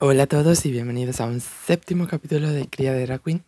Hola 0.00 0.22
a 0.22 0.26
todos 0.28 0.64
y 0.64 0.70
bienvenidos 0.70 1.20
a 1.20 1.26
un 1.26 1.40
séptimo 1.40 2.06
capítulo 2.06 2.52
de 2.52 2.68
Cría 2.68 2.92
de 2.92 3.04
Drag 3.04 3.20
Queen, 3.20 3.42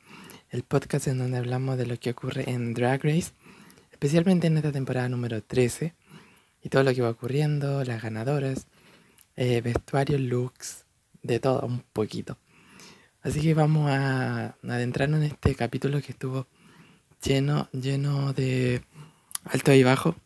el 0.50 0.64
podcast 0.64 1.06
en 1.06 1.18
donde 1.18 1.38
hablamos 1.38 1.78
de 1.78 1.86
lo 1.86 1.96
que 1.96 2.10
ocurre 2.10 2.50
en 2.50 2.74
Drag 2.74 3.04
Race, 3.04 3.30
especialmente 3.92 4.48
en 4.48 4.56
esta 4.56 4.72
temporada 4.72 5.08
número 5.08 5.44
13, 5.44 5.94
y 6.64 6.68
todo 6.68 6.82
lo 6.82 6.92
que 6.92 7.02
va 7.02 7.10
ocurriendo, 7.10 7.84
las 7.84 8.02
ganadoras, 8.02 8.66
eh, 9.36 9.60
vestuarios, 9.60 10.20
looks, 10.20 10.86
de 11.22 11.38
todo 11.38 11.64
un 11.64 11.84
poquito. 11.92 12.36
Así 13.22 13.40
que 13.40 13.54
vamos 13.54 13.88
a 13.88 14.56
adentrarnos 14.64 15.20
en 15.20 15.26
este 15.26 15.54
capítulo 15.54 16.02
que 16.02 16.10
estuvo 16.10 16.48
lleno, 17.22 17.68
lleno 17.70 18.32
de 18.32 18.82
alto 19.44 19.72
y 19.72 19.84
bajo, 19.84 20.16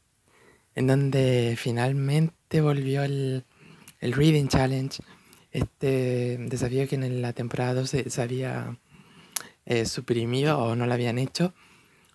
en 0.75 0.86
donde 0.86 1.54
finalmente 1.59 2.62
volvió 2.62 3.02
el, 3.02 3.45
el 4.00 4.12
Reading 4.14 4.48
Challenge 4.48 5.02
este 5.55 6.36
desafío 6.39 6.87
que 6.89 6.96
en 6.96 7.23
la 7.23 7.32
temporada 7.32 7.74
12 7.74 8.10
se 8.10 8.23
había 8.23 8.77
eh, 9.65 9.87
suprimido 9.87 10.59
o 10.59 10.77
no 10.77 10.87
lo 10.87 10.92
habían 10.92 11.16
hecho. 11.16 11.55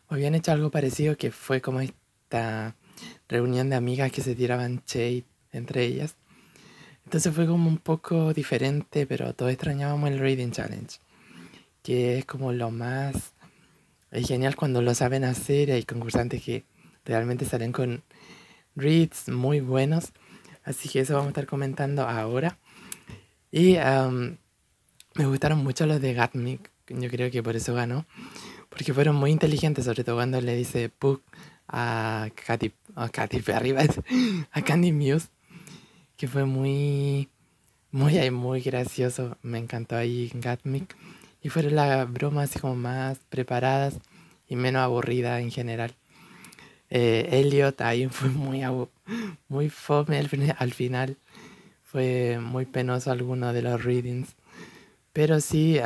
O 0.10 0.16
habían 0.16 0.36
hecho 0.36 0.52
algo 0.52 0.70
parecido 0.70 1.18
que 1.18 1.32
fue 1.32 1.62
como 1.62 1.80
esta 1.80 2.76
reunión 3.30 3.70
de 3.70 3.78
amigas 3.78 4.12
que 4.12 4.22
se 4.22 4.36
tiraban 4.36 4.84
shade 4.86 5.24
entre 5.54 5.86
ellas. 5.86 6.16
Entonces 7.06 7.34
fue 7.34 7.48
como 7.48 7.68
un 7.70 7.78
poco 7.78 8.34
diferente, 8.34 9.08
pero 9.08 9.34
todos 9.34 9.52
extrañábamos 9.52 10.12
el 10.12 10.20
Reading 10.20 10.52
Challenge, 10.52 11.00
que 11.82 12.20
es 12.20 12.26
como 12.26 12.52
lo 12.52 12.72
más 12.72 13.34
genial 14.12 14.56
cuando 14.56 14.82
lo 14.82 14.94
saben 14.94 15.24
hacer. 15.24 15.72
Hay 15.72 15.84
concursantes 15.84 16.44
que 16.44 16.66
realmente 17.06 17.46
salen 17.46 17.72
con 17.72 18.04
reads 18.76 19.30
muy 19.30 19.62
buenos. 19.62 20.12
Así 20.66 20.90
que 20.90 21.00
eso 21.00 21.14
vamos 21.14 21.28
a 21.28 21.30
estar 21.30 21.48
comentando 21.48 22.04
ahora. 22.04 22.60
Y 23.52 23.78
me 25.16 25.26
gustaron 25.26 25.64
mucho 25.64 25.86
los 25.86 26.00
de 26.02 26.14
Gatmic, 26.14 26.72
yo 26.88 27.10
creo 27.10 27.32
que 27.32 27.42
por 27.42 27.56
eso 27.56 27.74
ganó, 27.74 28.06
porque 28.70 28.94
fueron 28.94 29.16
muy 29.16 29.32
inteligentes, 29.32 29.86
sobre 29.86 30.04
todo 30.04 30.16
cuando 30.16 30.40
le 30.40 30.56
dice 30.56 30.90
Puck 30.90 31.24
a 31.68 32.30
Katy, 32.46 32.72
a 32.96 33.10
Katy 33.10 33.40
Perry, 33.46 33.76
a 34.52 34.62
Candy 34.62 34.92
Muse, 34.92 35.30
que 36.16 36.28
fue 36.28 36.46
muy, 36.46 37.30
muy, 37.92 38.30
muy 38.30 38.62
gracioso, 38.62 39.38
me 39.42 39.58
encantó 39.58 39.96
ahí 39.96 40.32
Gatmic, 40.36 40.96
y 41.42 41.50
fueron 41.50 41.76
las 41.76 42.12
bromas 42.12 42.52
como 42.60 42.76
más 42.76 43.18
preparadas 43.30 44.00
y 44.48 44.56
menos 44.56 44.82
aburridas 44.82 45.42
en 45.42 45.52
general. 45.52 45.96
Eh, 46.92 47.30
Elliot 47.32 47.82
ahí 47.82 48.08
fue 48.08 48.30
muy, 48.30 48.62
muy 49.48 49.70
fome 49.70 50.18
al 50.18 50.74
final 50.74 51.18
fue 51.92 52.40
muy 52.40 52.66
penoso 52.66 53.12
alguno 53.12 53.52
de 53.52 53.64
los 53.64 53.84
readings. 53.84 54.36
Pero 55.12 55.42
sí, 55.42 55.80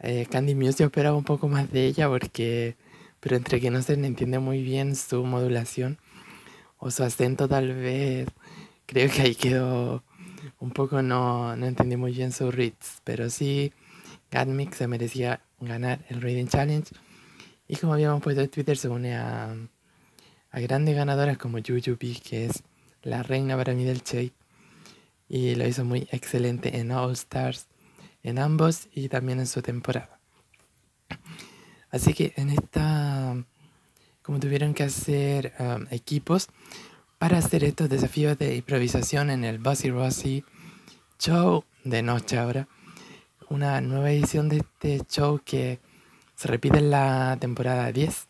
eh, 0.00 0.26
Candy 0.30 0.54
Muse 0.54 0.80
yo 0.80 0.86
esperaba 0.86 1.16
un 1.16 1.24
poco 1.24 1.48
más 1.48 1.72
de 1.72 1.86
ella 1.86 2.08
porque, 2.08 2.76
pero 3.20 3.36
entre 3.36 3.60
que 3.60 3.70
no 3.70 3.80
se 3.80 3.94
entiende 3.94 4.38
muy 4.38 4.62
bien 4.62 4.94
su 4.94 5.24
modulación 5.24 5.98
o 6.78 6.90
su 6.90 7.02
acento 7.02 7.48
tal 7.48 7.74
vez, 7.74 8.28
creo 8.86 9.10
que 9.10 9.22
ahí 9.22 9.34
quedó 9.34 10.04
un 10.60 10.70
poco, 10.72 11.00
no, 11.02 11.56
no 11.56 11.66
entendí 11.66 11.96
muy 11.96 12.12
bien 12.12 12.32
su 12.32 12.50
reads. 12.50 13.00
Pero 13.04 13.30
sí, 13.30 13.72
Gatmix 14.30 14.76
se 14.76 14.86
merecía 14.86 15.40
ganar 15.60 16.04
el 16.10 16.20
Reading 16.20 16.46
Challenge. 16.48 16.90
Y 17.68 17.76
como 17.76 17.94
habíamos 17.94 18.22
puesto 18.22 18.42
en 18.42 18.48
Twitter, 18.50 18.76
se 18.76 18.88
une 18.88 19.16
a, 19.16 19.54
a 20.50 20.60
grandes 20.60 20.94
ganadoras 20.94 21.38
como 21.38 21.58
Jujubi, 21.58 22.16
que 22.20 22.46
es 22.46 22.62
la 23.02 23.22
reina 23.22 23.56
para 23.56 23.74
mí 23.74 23.84
del 23.84 24.02
Shade 24.02 24.37
y 25.28 25.54
lo 25.54 25.66
hizo 25.66 25.84
muy 25.84 26.08
excelente 26.10 26.78
en 26.78 26.90
All 26.90 27.12
Stars, 27.12 27.66
en 28.22 28.38
ambos 28.38 28.88
y 28.92 29.08
también 29.08 29.40
en 29.40 29.46
su 29.46 29.62
temporada. 29.62 30.18
Así 31.90 32.14
que 32.14 32.32
en 32.36 32.50
esta, 32.50 33.36
como 34.22 34.40
tuvieron 34.40 34.74
que 34.74 34.84
hacer 34.84 35.54
um, 35.58 35.86
equipos 35.90 36.48
para 37.18 37.38
hacer 37.38 37.64
estos 37.64 37.88
desafíos 37.88 38.38
de 38.38 38.56
improvisación 38.56 39.30
en 39.30 39.44
el 39.44 39.58
Bossy 39.58 39.90
Rossi 39.90 40.44
Show 41.18 41.64
de 41.84 42.02
noche 42.02 42.38
ahora, 42.38 42.68
una 43.48 43.80
nueva 43.80 44.10
edición 44.10 44.48
de 44.48 44.58
este 44.58 45.00
show 45.08 45.40
que 45.44 45.80
se 46.36 46.48
repite 46.48 46.78
en 46.78 46.90
la 46.90 47.36
temporada 47.40 47.90
10 47.90 48.28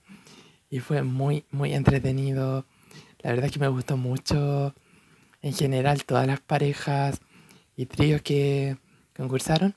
y 0.71 0.81
fue 0.81 1.03
muy, 1.03 1.44
muy 1.50 1.75
entretenido. 1.75 2.65
La 3.21 3.31
verdad 3.31 3.47
es 3.47 3.53
que 3.53 3.59
me 3.59 3.69
gustó 3.69 3.97
mucho 3.97 4.75
en 5.43 5.53
general 5.53 6.04
todas 6.04 6.26
las 6.26 6.41
parejas 6.41 7.21
y 7.76 7.87
tríos 7.87 8.22
que 8.22 8.76
concursaron. 9.16 9.75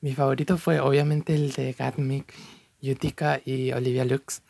Mi 0.00 0.14
favorito 0.14 0.58
fue 0.58 0.80
obviamente 0.80 1.34
el 1.34 1.52
de 1.52 1.72
Gatmic, 1.72 2.32
Utica 2.82 3.40
y 3.44 3.72
Olivia 3.72 4.04
Lux. 4.04 4.42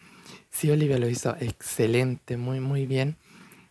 Sí, 0.51 0.71
Olivia 0.71 0.99
lo 0.99 1.09
hizo 1.09 1.37
excelente, 1.41 2.37
muy 2.37 2.61
muy 2.61 2.87
bien. 2.87 3.17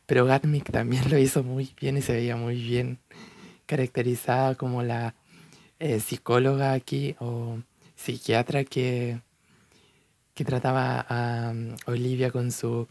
Pero 0.05 0.25
Gatmic 0.25 0.71
también 0.71 1.03
lo 1.09 1.17
hizo 1.17 1.43
muy 1.43 1.73
bien 1.79 1.97
y 1.97 2.01
se 2.01 2.13
veía 2.13 2.35
muy 2.35 2.61
bien 2.61 2.99
caracterizada 3.65 4.55
como 4.55 4.83
la 4.83 5.15
eh, 5.79 5.99
psicóloga 5.99 6.73
aquí 6.73 7.15
o 7.19 7.59
psiquiatra 7.95 8.63
que, 8.63 9.21
que 10.33 10.43
trataba 10.43 11.05
a 11.07 11.51
um, 11.51 11.75
Olivia 11.85 12.31
con 12.31 12.51
su 12.51 12.87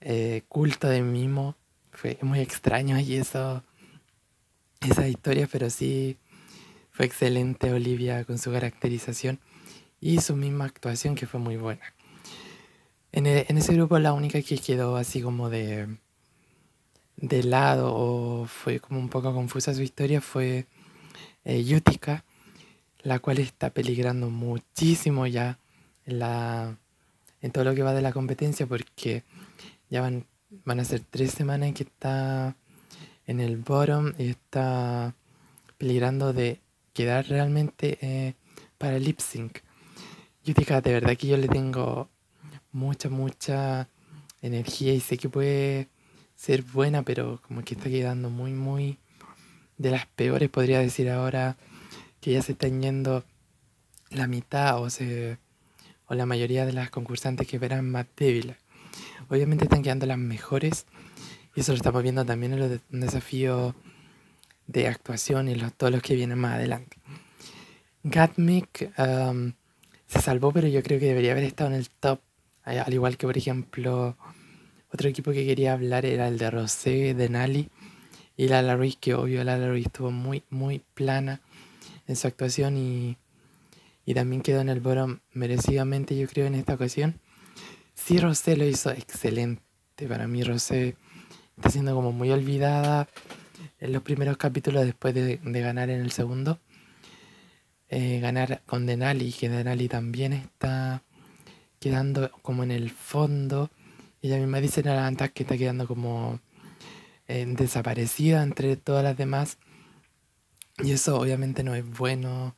eh, 0.00 0.42
culto 0.48 0.88
de 0.88 1.02
mimo 1.02 1.56
fue 1.98 2.16
muy 2.22 2.38
extraño 2.38 2.96
y 3.00 3.16
eso, 3.16 3.64
esa 4.88 5.08
historia, 5.08 5.48
pero 5.50 5.68
sí 5.68 6.16
fue 6.92 7.06
excelente 7.06 7.72
Olivia 7.72 8.24
con 8.24 8.38
su 8.38 8.52
caracterización 8.52 9.40
y 10.00 10.20
su 10.20 10.36
misma 10.36 10.66
actuación 10.66 11.16
que 11.16 11.26
fue 11.26 11.40
muy 11.40 11.56
buena. 11.56 11.82
En, 13.10 13.26
e, 13.26 13.46
ese 13.48 13.74
grupo 13.74 13.98
la 13.98 14.12
única 14.12 14.40
que 14.42 14.58
quedó 14.58 14.94
así 14.94 15.20
como 15.20 15.50
de, 15.50 15.88
de 17.16 17.42
lado 17.42 17.92
o 17.92 18.46
fue 18.46 18.78
como 18.78 19.00
un 19.00 19.08
poco 19.08 19.34
confusa 19.34 19.74
su 19.74 19.82
historia 19.82 20.20
fue 20.20 20.66
eh, 21.44 21.80
la 23.02 23.18
cual 23.18 23.38
está 23.38 23.70
peligrando 23.70 24.30
muchísimo 24.30 25.26
ya 25.26 25.58
en, 26.06 26.20
la, 26.20 26.76
en 27.40 27.50
todo 27.50 27.64
lo 27.64 27.74
que 27.74 27.82
va 27.82 27.92
de 27.92 28.02
la 28.02 28.12
competencia 28.12 28.66
porque 28.68 29.24
ya 29.90 30.00
van 30.00 30.24
van 30.50 30.80
a 30.80 30.84
ser 30.84 31.00
tres 31.00 31.32
semanas 31.32 31.72
que 31.72 31.84
está 31.84 32.56
en 33.26 33.40
el 33.40 33.56
bottom 33.56 34.12
y 34.18 34.30
está 34.30 35.14
peligrando 35.76 36.32
de 36.32 36.60
quedar 36.92 37.26
realmente 37.28 37.98
eh, 38.00 38.34
para 38.78 38.96
el 38.96 39.04
lip 39.04 39.20
sync. 39.20 39.58
Yo 40.44 40.54
dije, 40.54 40.80
de 40.80 40.92
verdad 40.92 41.16
que 41.16 41.26
yo 41.26 41.36
le 41.36 41.48
tengo 41.48 42.08
mucha, 42.72 43.08
mucha 43.08 43.88
energía 44.40 44.94
y 44.94 45.00
sé 45.00 45.18
que 45.18 45.28
puede 45.28 45.88
ser 46.34 46.62
buena, 46.62 47.02
pero 47.02 47.40
como 47.46 47.62
que 47.62 47.74
está 47.74 47.90
quedando 47.90 48.30
muy, 48.30 48.52
muy 48.52 48.98
de 49.76 49.90
las 49.90 50.06
peores, 50.06 50.48
podría 50.48 50.80
decir 50.80 51.10
ahora, 51.10 51.56
que 52.20 52.32
ya 52.32 52.42
se 52.42 52.52
están 52.52 52.80
yendo 52.80 53.24
la 54.10 54.26
mitad 54.26 54.80
o, 54.80 54.90
se, 54.90 55.38
o 56.06 56.14
la 56.14 56.26
mayoría 56.26 56.64
de 56.66 56.72
las 56.72 56.90
concursantes 56.90 57.46
que 57.46 57.58
verán 57.58 57.90
más 57.90 58.06
débiles. 58.16 58.56
Obviamente 59.28 59.64
están 59.64 59.82
quedando 59.82 60.06
las 60.06 60.18
mejores 60.18 60.86
y 61.54 61.60
eso 61.60 61.72
lo 61.72 61.76
estamos 61.76 62.02
viendo 62.02 62.24
también 62.24 62.54
en 62.54 62.60
los 62.60 62.80
desafíos 62.88 63.74
de 64.66 64.88
actuación 64.88 65.48
y 65.48 65.54
los, 65.54 65.72
todos 65.74 65.92
los 65.92 66.02
que 66.02 66.14
vienen 66.14 66.38
más 66.38 66.54
adelante. 66.54 66.98
Gatmic 68.04 68.92
um, 68.98 69.52
se 70.06 70.20
salvó, 70.20 70.52
pero 70.52 70.68
yo 70.68 70.82
creo 70.82 70.98
que 71.00 71.06
debería 71.06 71.32
haber 71.32 71.44
estado 71.44 71.70
en 71.70 71.76
el 71.76 71.90
top. 71.90 72.20
Al 72.64 72.92
igual 72.92 73.16
que, 73.16 73.26
por 73.26 73.36
ejemplo, 73.36 74.16
otro 74.92 75.08
equipo 75.08 75.32
que 75.32 75.44
quería 75.44 75.72
hablar 75.72 76.06
era 76.06 76.28
el 76.28 76.38
de 76.38 76.50
Rosé, 76.50 77.14
de 77.14 77.28
Nali 77.28 77.70
y 78.36 78.48
la 78.48 78.76
Ruiz, 78.76 78.96
que 78.96 79.14
obvio 79.14 79.42
la 79.42 79.58
Ruiz 79.58 79.86
estuvo 79.86 80.10
muy, 80.10 80.44
muy 80.50 80.82
plana 80.94 81.40
en 82.06 82.16
su 82.16 82.26
actuación 82.26 82.76
y, 82.76 83.16
y 84.06 84.14
también 84.14 84.42
quedó 84.42 84.60
en 84.60 84.68
el 84.68 84.80
bottom 84.80 85.18
merecidamente, 85.32 86.16
yo 86.16 86.28
creo, 86.28 86.46
en 86.46 86.54
esta 86.54 86.74
ocasión. 86.74 87.20
Sí, 87.98 88.18
Rosé 88.18 88.56
lo 88.56 88.64
hizo 88.64 88.90
excelente. 88.90 89.62
Para 90.08 90.26
mí, 90.26 90.42
Rosé 90.42 90.96
está 91.56 91.68
siendo 91.68 91.94
como 91.94 92.10
muy 92.10 92.30
olvidada 92.30 93.06
en 93.80 93.92
los 93.92 94.02
primeros 94.02 94.38
capítulos 94.38 94.86
después 94.86 95.14
de, 95.14 95.38
ganar 95.42 95.90
en 95.90 96.00
el 96.00 96.10
segundo. 96.12 96.58
Eh, 97.90 98.20
ganar 98.20 98.62
con 98.64 98.86
Denali, 98.86 99.30
que 99.32 99.50
Denali 99.50 99.88
también 99.88 100.32
está 100.32 101.02
quedando 101.80 102.30
como 102.40 102.62
en 102.62 102.70
el 102.70 102.88
fondo. 102.90 103.70
Ella 104.22 104.38
misma 104.38 104.60
dice 104.60 104.80
en 104.80 105.16
que 105.16 105.42
está 105.42 105.58
quedando 105.58 105.86
como 105.86 106.40
eh, 107.26 107.44
desaparecida 107.46 108.42
entre 108.42 108.76
todas 108.76 109.04
las 109.04 109.18
demás. 109.18 109.58
Y 110.78 110.92
eso 110.92 111.20
obviamente 111.20 111.62
no 111.62 111.74
es 111.74 111.84
bueno, 111.86 112.56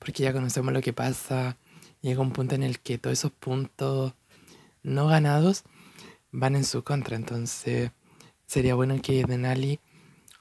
porque 0.00 0.24
ya 0.24 0.32
conocemos 0.32 0.72
lo 0.72 0.80
que 0.80 0.92
pasa. 0.92 1.56
Llega 2.00 2.20
un 2.20 2.32
punto 2.32 2.56
en 2.56 2.64
el 2.64 2.80
que 2.80 2.98
todos 2.98 3.16
esos 3.16 3.30
puntos 3.32 4.14
no 4.82 5.06
ganados 5.06 5.64
van 6.32 6.56
en 6.56 6.64
su 6.64 6.82
contra. 6.84 7.16
Entonces 7.16 7.90
sería 8.46 8.74
bueno 8.74 9.00
que 9.02 9.24
Denali 9.24 9.80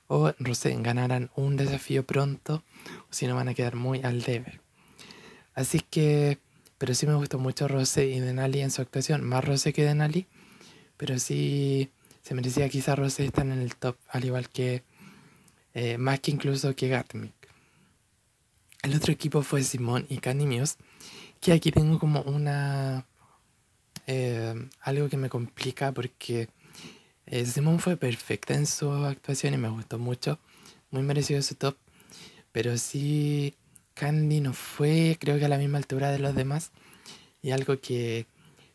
o 0.08 0.32
Rosé 0.40 0.76
ganaran 0.80 1.30
un 1.36 1.58
desafío 1.58 2.06
pronto 2.06 2.64
si 3.10 3.28
no 3.28 3.36
van 3.36 3.50
a 3.50 3.54
quedar 3.54 3.76
muy 3.76 4.02
al 4.04 4.22
debe. 4.22 4.62
Así 5.58 5.80
que, 5.80 6.38
pero 6.78 6.94
sí 6.94 7.08
me 7.08 7.16
gustó 7.16 7.40
mucho 7.40 7.68
Rosé 7.68 8.06
y 8.08 8.20
Denali 8.20 8.62
en 8.62 8.70
su 8.70 8.84
actuación, 8.84 9.24
más 9.24 9.44
Rosé 9.44 9.74
que 9.74 9.84
Denali, 9.84 10.28
pero 10.98 11.18
sí 11.18 11.92
se 12.22 12.36
merecía 12.36 12.70
quizá 12.70 12.96
Rosé 12.96 13.26
estar 13.26 13.44
en 13.44 13.54
el 13.54 13.76
top, 13.76 13.98
al 14.10 14.24
igual 14.24 14.50
que, 14.50 14.84
eh, 15.74 15.98
más 15.98 16.20
que 16.20 16.30
incluso 16.30 16.76
que 16.76 16.90
Gatmic. 16.90 17.34
El 18.84 18.96
otro 18.96 19.12
equipo 19.12 19.42
fue 19.42 19.64
Simón 19.64 20.06
y 20.10 20.20
Candy 20.20 20.46
Muse, 20.46 20.76
que 21.42 21.54
aquí 21.54 21.72
tengo 21.72 21.98
como 21.98 22.22
una... 22.22 23.07
Eh, 24.08 24.70
algo 24.82 25.10
que 25.10 25.18
me 25.18 25.30
complica 25.30 25.92
porque 25.92 26.48
eh, 27.26 27.46
Simón 27.46 27.80
fue 27.80 27.98
perfecta 27.98 28.54
en 28.54 28.66
su 28.66 28.90
actuación 28.90 29.54
y 29.54 29.58
me 29.58 29.70
gustó 29.70 30.00
mucho. 30.00 30.40
Muy 30.90 31.04
merecido 31.04 31.42
su 31.42 31.56
top. 31.56 31.76
Pero 32.54 32.78
sí, 32.78 33.56
Candy 33.94 34.40
no 34.40 34.54
fue, 34.54 35.18
creo 35.20 35.38
que 35.38 35.46
a 35.46 35.50
la 35.50 35.58
misma 35.58 35.78
altura 35.78 36.10
de 36.10 36.20
los 36.20 36.34
demás. 36.36 36.72
Y 37.42 37.52
algo 37.52 37.80
que 37.80 38.26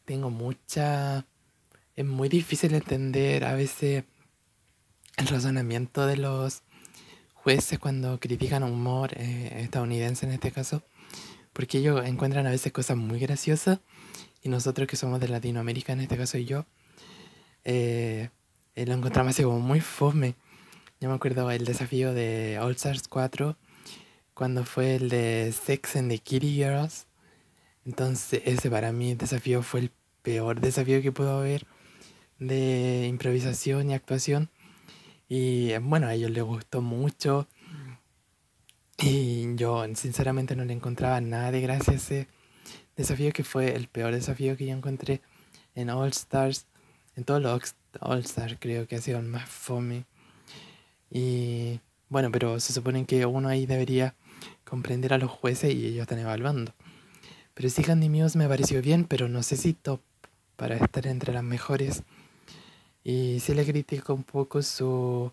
tengo 0.04 0.30
mucha... 0.30 1.26
Es 1.96 2.04
muy 2.06 2.28
difícil 2.28 2.74
entender 2.74 3.44
a 3.44 3.54
veces 3.54 4.04
el 5.16 5.26
razonamiento 5.26 6.06
de 6.06 6.16
los 6.16 6.62
jueces 7.34 7.78
cuando 7.78 8.18
critican 8.20 8.62
humor 8.62 9.12
eh, 9.16 9.62
estadounidense 9.62 10.26
en 10.26 10.32
este 10.32 10.52
caso. 10.52 10.82
Porque 11.52 11.78
ellos 11.78 12.04
encuentran 12.06 12.46
a 12.46 12.50
veces 12.50 12.72
cosas 12.72 12.96
muy 12.96 13.18
graciosas. 13.18 13.80
Y 14.42 14.48
nosotros 14.48 14.88
que 14.88 14.96
somos 14.96 15.20
de 15.20 15.28
Latinoamérica, 15.28 15.92
en 15.92 16.00
este 16.00 16.16
caso 16.16 16.36
yo, 16.38 16.66
eh, 17.64 18.30
eh, 18.74 18.86
lo 18.86 18.94
encontramos 18.94 19.30
así 19.30 19.44
como 19.44 19.60
muy 19.60 19.80
fome. 19.80 20.34
Yo 21.00 21.08
me 21.08 21.14
acuerdo 21.14 21.50
el 21.50 21.64
desafío 21.64 22.12
de 22.12 22.58
All 22.60 22.72
Stars 22.72 23.06
4, 23.08 23.56
cuando 24.34 24.64
fue 24.64 24.96
el 24.96 25.08
de 25.08 25.52
Sex 25.52 25.96
and 25.96 26.10
the 26.10 26.18
Kitty 26.18 26.54
Girls. 26.54 27.06
Entonces 27.84 28.42
ese 28.44 28.70
para 28.70 28.92
mí 28.92 29.12
el 29.12 29.18
desafío 29.18 29.62
fue 29.62 29.80
el 29.80 29.90
peor 30.22 30.60
desafío 30.60 31.02
que 31.02 31.12
pudo 31.12 31.38
haber 31.38 31.66
de 32.38 33.06
improvisación 33.08 33.90
y 33.90 33.94
actuación. 33.94 34.50
Y 35.28 35.76
bueno, 35.78 36.08
a 36.08 36.14
ellos 36.14 36.30
les 36.30 36.42
gustó 36.42 36.82
mucho. 36.82 37.46
Y 38.98 39.54
yo 39.56 39.84
sinceramente 39.94 40.56
no 40.56 40.64
le 40.64 40.74
encontraba 40.74 41.20
nada 41.20 41.50
de 41.50 41.60
gracia 41.60 41.92
a 41.94 41.96
ese 41.96 42.28
desafío 42.96 43.32
que 43.32 43.44
fue 43.44 43.74
el 43.74 43.88
peor 43.88 44.14
desafío 44.14 44.56
que 44.56 44.66
yo 44.66 44.72
encontré 44.72 45.20
en 45.74 45.90
All 45.90 46.10
Stars, 46.10 46.66
en 47.16 47.24
todos 47.24 47.42
los 47.42 47.74
All 48.00 48.20
Star 48.20 48.58
creo 48.58 48.86
que 48.86 48.96
ha 48.96 49.00
sido 49.00 49.18
el 49.18 49.26
más 49.26 49.48
fome. 49.48 50.04
Y 51.10 51.80
bueno, 52.08 52.30
pero 52.30 52.60
se 52.60 52.72
supone 52.72 53.04
que 53.06 53.26
uno 53.26 53.48
ahí 53.48 53.66
debería 53.66 54.14
comprender 54.64 55.12
a 55.12 55.18
los 55.18 55.30
jueces 55.30 55.74
y 55.74 55.86
ellos 55.86 56.02
están 56.02 56.18
evaluando. 56.18 56.74
Pero 57.54 57.68
sí 57.68 57.82
Candy 57.82 58.08
Muse 58.08 58.38
me 58.38 58.48
pareció 58.48 58.80
bien, 58.80 59.04
pero 59.04 59.28
no 59.28 59.42
sé 59.42 59.56
si 59.56 59.74
top 59.74 60.00
para 60.56 60.76
estar 60.76 61.06
entre 61.06 61.32
las 61.32 61.42
mejores. 61.42 62.02
Y 63.04 63.40
sí 63.40 63.54
le 63.54 63.64
critico 63.66 64.14
un 64.14 64.24
poco 64.24 64.62
su 64.62 65.32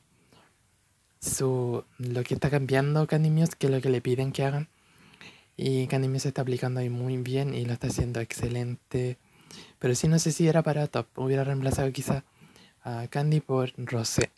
su 1.21 1.83
lo 1.97 2.23
que 2.23 2.33
está 2.33 2.49
cambiando 2.49 3.05
Candy 3.07 3.29
Muse, 3.29 3.53
que 3.57 3.67
es 3.67 3.71
lo 3.73 3.81
que 3.81 3.89
le 3.89 4.01
piden 4.01 4.31
que 4.31 4.43
hagan. 4.43 4.69
Y 5.61 5.87
Candy 5.87 6.07
Muse 6.07 6.29
está 6.29 6.41
aplicando 6.41 6.79
ahí 6.79 6.89
muy 6.89 7.17
bien 7.17 7.53
y 7.53 7.65
lo 7.65 7.73
está 7.73 7.87
haciendo 7.87 8.21
excelente. 8.21 9.17
Pero 9.77 9.93
sí 9.93 10.07
no 10.07 10.17
sé 10.17 10.31
si 10.31 10.47
era 10.47 10.63
para 10.63 10.87
top. 10.87 11.07
Hubiera 11.17 11.43
reemplazado 11.43 11.91
quizá 11.91 12.23
a 12.81 13.07
Candy 13.09 13.41
por 13.41 13.73
Rosé. 13.75 14.31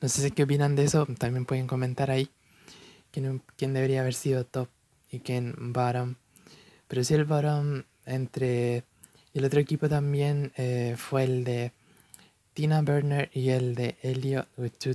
No 0.00 0.08
sé 0.08 0.30
qué 0.30 0.44
opinan 0.44 0.74
de 0.74 0.84
eso, 0.84 1.06
también 1.18 1.44
pueden 1.44 1.66
comentar 1.66 2.10
ahí 2.10 2.30
quién, 3.10 3.42
quién 3.56 3.74
debería 3.74 4.00
haber 4.00 4.14
sido 4.14 4.46
top 4.46 4.68
y 5.10 5.18
quién 5.18 5.54
bottom. 5.74 6.14
Pero 6.88 7.04
si 7.04 7.12
el 7.12 7.26
bottom 7.26 7.82
entre 8.06 8.84
el 9.34 9.44
otro 9.44 9.60
equipo 9.60 9.90
también 9.90 10.54
eh, 10.56 10.94
fue 10.96 11.24
el 11.24 11.44
de 11.44 11.72
Tina 12.54 12.80
Burner 12.80 13.30
y 13.34 13.50
el 13.50 13.74
de 13.74 13.96
with 14.56 14.72
two 14.78 14.94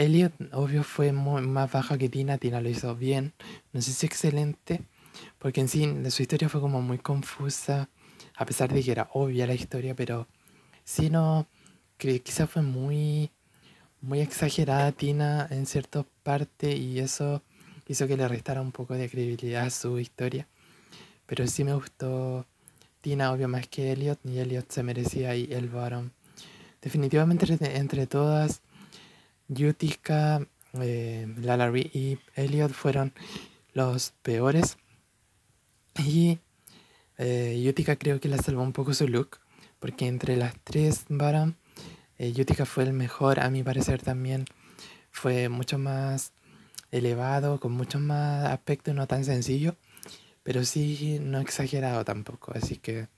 Elliot, 0.00 0.32
obvio, 0.52 0.82
fue 0.82 1.12
más 1.12 1.70
bajo 1.70 1.98
que 1.98 2.08
Tina. 2.08 2.38
Tina 2.38 2.62
lo 2.62 2.70
hizo 2.70 2.96
bien. 2.96 3.34
No 3.74 3.82
sé 3.82 3.92
si 3.92 4.06
excelente, 4.06 4.80
porque 5.38 5.60
en 5.60 5.68
sí 5.68 5.86
su 6.08 6.22
historia 6.22 6.48
fue 6.48 6.62
como 6.62 6.80
muy 6.80 6.96
confusa, 6.96 7.90
a 8.34 8.46
pesar 8.46 8.72
de 8.72 8.82
que 8.82 8.92
era 8.92 9.10
obvia 9.12 9.46
la 9.46 9.52
historia, 9.52 9.94
pero 9.94 10.26
sino 10.84 11.46
que 11.98 12.20
quizás 12.20 12.48
fue 12.48 12.62
muy, 12.62 13.30
muy 14.00 14.20
exagerada 14.20 14.90
Tina 14.92 15.46
en 15.50 15.66
cierta 15.66 16.06
parte 16.22 16.74
y 16.74 16.98
eso 16.98 17.42
hizo 17.86 18.06
que 18.06 18.16
le 18.16 18.26
restara 18.26 18.62
un 18.62 18.72
poco 18.72 18.94
de 18.94 19.10
credibilidad 19.10 19.66
a 19.66 19.70
su 19.70 19.98
historia. 19.98 20.48
Pero 21.26 21.46
sí 21.46 21.62
me 21.62 21.74
gustó 21.74 22.46
Tina, 23.02 23.32
obvio, 23.32 23.48
más 23.48 23.68
que 23.68 23.92
Elliot, 23.92 24.18
y 24.24 24.38
Elliot 24.38 24.70
se 24.70 24.82
merecía 24.82 25.30
ahí 25.30 25.46
el 25.50 25.68
bottom. 25.68 26.08
Definitivamente 26.80 27.46
entre, 27.76 28.06
todas, 28.06 28.62
Utica, 29.50 30.46
eh, 30.80 31.26
y 31.92 32.18
Elliot 32.34 32.72
fueron 32.72 33.12
los 33.72 34.12
peores. 34.22 34.78
Y 35.98 36.38
eh, 37.18 37.66
Utica 37.68 37.96
creo 37.96 38.20
que 38.20 38.28
le 38.28 38.38
salvó 38.38 38.62
un 38.62 38.72
poco 38.72 38.94
su 38.94 39.08
look 39.08 39.40
porque 39.80 40.06
entre 40.06 40.36
las 40.36 40.54
tres 40.62 41.06
Baram, 41.08 41.56
eh, 42.18 42.32
Utica 42.38 42.66
fue 42.66 42.84
el 42.84 42.92
mejor, 42.92 43.40
a 43.40 43.50
mi 43.50 43.64
parecer 43.64 44.00
también 44.02 44.44
fue 45.10 45.48
mucho 45.48 45.78
más 45.78 46.32
elevado, 46.92 47.58
con 47.58 47.72
mucho 47.72 47.98
más 47.98 48.44
aspecto, 48.46 48.94
no 48.94 49.06
tan 49.08 49.24
sencillo, 49.24 49.76
pero 50.42 50.64
sí 50.64 51.18
no 51.20 51.40
exagerado 51.40 52.04
tampoco, 52.04 52.52
así 52.54 52.76
que 52.76 53.08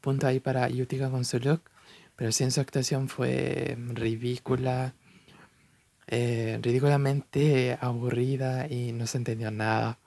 punto 0.00 0.26
ahí 0.26 0.38
para 0.38 0.68
Utica 0.68 1.10
con 1.10 1.24
su 1.24 1.38
look, 1.38 1.62
pero 2.14 2.30
sí 2.30 2.44
en 2.44 2.52
su 2.52 2.60
actuación 2.60 3.08
fue 3.08 3.76
ridícula, 3.94 4.94
eh, 6.06 6.58
ridículamente 6.62 7.78
aburrida 7.80 8.68
y 8.68 8.92
no 8.92 9.06
se 9.06 9.18
entendió 9.18 9.50
nada. 9.50 9.98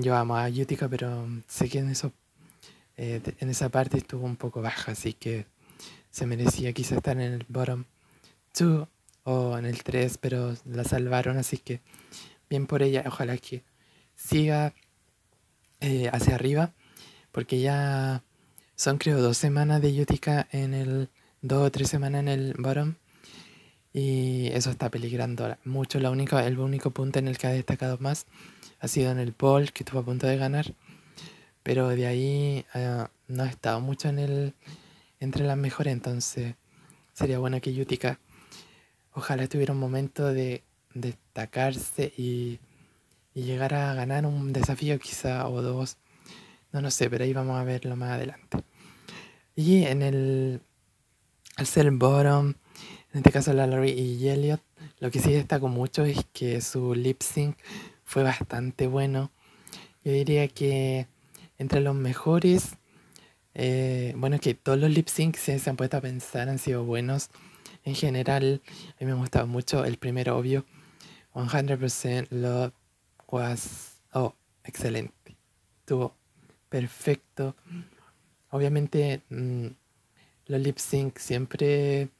Yo 0.00 0.16
amo 0.16 0.36
a 0.36 0.48
Utica, 0.48 0.88
pero 0.88 1.26
sé 1.46 1.68
que 1.68 1.78
en 1.78 1.90
eso 1.90 2.12
eh, 3.00 3.22
en 3.38 3.48
esa 3.48 3.68
parte 3.68 3.96
estuvo 3.96 4.26
un 4.26 4.36
poco 4.36 4.60
baja, 4.60 4.92
así 4.92 5.12
que 5.12 5.46
se 6.10 6.26
merecía 6.26 6.72
quizá 6.72 6.96
estar 6.96 7.16
en 7.16 7.32
el 7.32 7.46
bottom 7.48 7.84
2 8.58 8.88
o 9.22 9.56
en 9.56 9.66
el 9.66 9.84
3, 9.84 10.18
pero 10.18 10.56
la 10.64 10.82
salvaron, 10.82 11.36
así 11.36 11.58
que 11.58 11.80
bien 12.50 12.66
por 12.66 12.82
ella, 12.82 13.04
ojalá 13.06 13.36
que 13.38 13.62
siga 14.16 14.74
eh, 15.80 16.10
hacia 16.12 16.34
arriba, 16.34 16.72
porque 17.30 17.60
ya 17.60 18.24
son 18.74 18.98
creo 18.98 19.22
dos 19.22 19.36
semanas 19.36 19.80
de 19.80 20.02
Utica 20.02 20.48
en 20.50 20.74
el, 20.74 21.08
dos 21.40 21.68
o 21.68 21.70
tres 21.70 21.88
semanas 21.88 22.22
en 22.22 22.28
el 22.28 22.54
bottom, 22.58 22.94
y 23.92 24.48
eso 24.48 24.70
está 24.70 24.90
peligrando 24.90 25.56
mucho. 25.64 25.98
La 26.00 26.10
única, 26.10 26.46
el 26.46 26.58
único 26.58 26.90
punto 26.90 27.18
en 27.18 27.28
el 27.28 27.38
que 27.38 27.46
ha 27.46 27.50
destacado 27.50 27.98
más 27.98 28.26
ha 28.80 28.88
sido 28.88 29.10
en 29.10 29.18
el 29.18 29.34
ball, 29.38 29.72
que 29.72 29.82
estuvo 29.82 30.00
a 30.00 30.04
punto 30.04 30.26
de 30.26 30.36
ganar 30.36 30.74
pero 31.68 31.88
de 31.88 32.06
ahí 32.06 32.64
eh, 32.72 33.04
no 33.26 33.42
ha 33.42 33.46
estado 33.46 33.78
mucho 33.78 34.08
en 34.08 34.18
el, 34.18 34.54
entre 35.20 35.44
las 35.44 35.58
mejores, 35.58 35.92
entonces 35.92 36.54
sería 37.12 37.38
bueno 37.38 37.60
que 37.60 37.74
Yutica 37.74 38.18
ojalá 39.12 39.46
tuviera 39.48 39.74
un 39.74 39.78
momento 39.78 40.32
de 40.32 40.62
destacarse 40.94 42.10
y, 42.16 42.58
y 43.34 43.42
llegar 43.42 43.74
a 43.74 43.92
ganar 43.92 44.24
un 44.24 44.50
desafío 44.54 44.98
quizá 44.98 45.46
o 45.46 45.60
dos. 45.60 45.98
No 46.72 46.80
lo 46.80 46.90
sé, 46.90 47.10
pero 47.10 47.24
ahí 47.24 47.34
vamos 47.34 47.60
a 47.60 47.64
verlo 47.64 47.96
más 47.96 48.12
adelante. 48.12 48.64
Y 49.54 49.84
en 49.84 50.00
el 50.00 50.62
al 51.56 51.66
ser 51.66 51.84
el 51.84 51.98
bottom, 51.98 52.54
en 53.18 53.22
este 53.22 53.32
caso 53.32 53.52
Larry 53.52 53.90
y 53.90 54.28
Elliot, 54.28 54.60
lo 55.00 55.10
que 55.10 55.18
sí 55.18 55.32
destaco 55.32 55.66
mucho 55.66 56.04
es 56.04 56.24
que 56.32 56.60
su 56.60 56.94
lip 56.94 57.20
sync 57.20 57.56
fue 58.04 58.22
bastante 58.22 58.86
bueno. 58.86 59.32
Yo 60.04 60.12
diría 60.12 60.46
que 60.46 61.08
entre 61.58 61.80
los 61.80 61.96
mejores, 61.96 62.76
eh, 63.54 64.14
bueno, 64.16 64.38
que 64.38 64.54
todos 64.54 64.78
los 64.78 64.90
lip 64.90 65.08
syncs 65.08 65.40
se, 65.40 65.58
se 65.58 65.68
han 65.68 65.76
puesto 65.76 65.96
a 65.96 66.00
pensar, 66.00 66.48
han 66.48 66.60
sido 66.60 66.84
buenos. 66.84 67.30
En 67.82 67.96
general, 67.96 68.62
a 68.64 69.04
mí 69.04 69.06
me 69.06 69.10
ha 69.10 69.16
gustado 69.16 69.48
mucho 69.48 69.84
el 69.84 69.96
primero, 69.98 70.38
obvio. 70.38 70.64
100% 71.34 72.28
Love 72.30 72.72
was, 73.26 74.00
oh, 74.12 74.36
excelente. 74.62 75.36
Estuvo 75.80 76.14
perfecto. 76.68 77.56
Obviamente, 78.50 79.22
mm, 79.28 79.66
los 80.46 80.60
lip 80.60 80.78
sync 80.78 81.18
siempre 81.18 82.10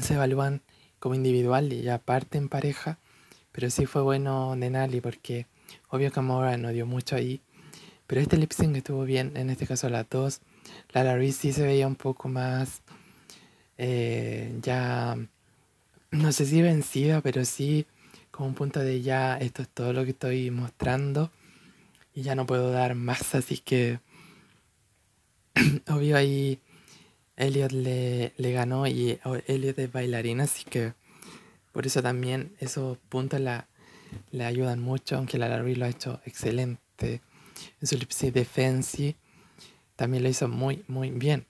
se 0.00 0.14
evalúan 0.14 0.62
como 0.98 1.14
individual 1.14 1.72
y 1.72 1.88
aparte 1.88 2.38
en 2.38 2.48
pareja. 2.48 2.98
Pero 3.52 3.70
sí 3.70 3.86
fue 3.86 4.02
bueno 4.02 4.54
Denali 4.56 5.00
porque 5.00 5.46
obvio 5.88 6.10
que 6.10 6.20
Amora 6.20 6.56
no 6.56 6.70
dio 6.70 6.86
mucho 6.86 7.16
ahí. 7.16 7.40
Pero 8.06 8.20
este 8.20 8.36
lip 8.36 8.52
sync 8.52 8.76
estuvo 8.76 9.04
bien, 9.04 9.36
en 9.36 9.50
este 9.50 9.66
caso 9.66 9.88
la 9.88 10.04
2. 10.04 10.40
La 10.92 11.04
Larry 11.04 11.32
sí 11.32 11.52
se 11.52 11.62
veía 11.62 11.86
un 11.86 11.96
poco 11.96 12.28
más 12.28 12.82
eh, 13.78 14.58
ya 14.62 15.16
no 16.12 16.32
sé 16.32 16.46
si 16.46 16.62
vencida, 16.62 17.20
pero 17.20 17.44
sí 17.44 17.86
como 18.30 18.48
un 18.48 18.54
punto 18.54 18.80
de 18.80 19.02
ya, 19.02 19.36
esto 19.36 19.62
es 19.62 19.68
todo 19.68 19.92
lo 19.92 20.04
que 20.04 20.10
estoy 20.10 20.50
mostrando 20.50 21.30
y 22.14 22.22
ya 22.22 22.34
no 22.34 22.46
puedo 22.46 22.70
dar 22.70 22.94
más, 22.94 23.34
así 23.34 23.58
que 23.58 23.98
obvio 25.88 26.16
ahí 26.16 26.60
Elliot 27.42 27.72
le, 27.72 28.32
le 28.36 28.52
ganó 28.52 28.86
y 28.86 29.18
Elliot 29.46 29.78
es 29.78 29.92
bailarina, 29.92 30.44
así 30.44 30.64
que 30.64 30.94
por 31.72 31.86
eso 31.86 32.02
también 32.02 32.54
esos 32.60 32.98
puntos 33.08 33.40
la, 33.40 33.68
le 34.30 34.44
ayudan 34.44 34.80
mucho, 34.80 35.16
aunque 35.16 35.38
la 35.38 35.48
Larry 35.48 35.74
lo 35.74 35.86
ha 35.86 35.88
hecho 35.88 36.20
excelente 36.24 37.20
en 37.80 37.86
su 37.86 37.96
lip 37.96 38.10
de 38.10 38.44
Fancy, 38.44 39.16
también 39.96 40.22
lo 40.22 40.28
hizo 40.28 40.48
muy, 40.48 40.84
muy 40.88 41.10
bien. 41.10 41.46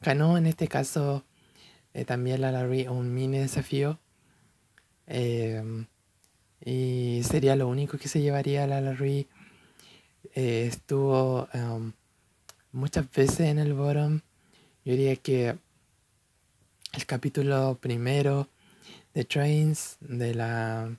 Ganó 0.00 0.36
en 0.36 0.46
este 0.46 0.68
caso 0.68 1.24
eh, 1.94 2.04
también 2.04 2.40
la 2.40 2.52
Larry 2.52 2.86
un 2.88 3.12
mini 3.12 3.38
desafío. 3.38 3.98
Em, 5.06 5.86
y 6.64 7.22
sería 7.24 7.56
lo 7.56 7.68
único 7.68 7.98
que 7.98 8.08
se 8.08 8.20
llevaría 8.20 8.66
la 8.66 8.80
Larry. 8.80 9.28
Eh, 10.34 10.66
estuvo 10.68 11.48
em, 11.52 11.92
muchas 12.72 13.10
veces 13.10 13.40
en 13.40 13.58
el 13.58 13.72
bottom. 13.74 14.20
Yo 14.86 14.92
diría 14.92 15.16
que 15.16 15.56
el 16.92 17.06
capítulo 17.06 17.76
primero 17.80 18.48
de 19.14 19.24
Trains 19.24 19.96
de 19.98 20.32
la 20.32 20.96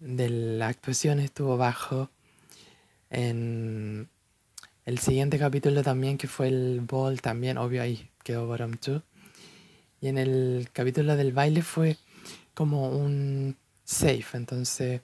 de 0.00 0.30
la 0.30 0.68
actuación 0.68 1.20
estuvo 1.20 1.58
bajo. 1.58 2.08
En 3.10 4.08
el 4.86 4.98
siguiente 5.00 5.38
capítulo 5.38 5.82
también, 5.82 6.16
que 6.16 6.28
fue 6.28 6.48
el 6.48 6.80
ball, 6.80 7.20
también, 7.20 7.58
obvio, 7.58 7.82
ahí 7.82 8.08
quedó 8.24 8.46
bottom 8.46 8.72
2. 8.82 9.02
Y 10.00 10.08
en 10.08 10.16
el 10.16 10.70
capítulo 10.72 11.14
del 11.14 11.32
baile 11.32 11.60
fue 11.60 11.98
como 12.54 12.88
un 12.88 13.54
safe, 13.84 14.24
entonces 14.32 15.02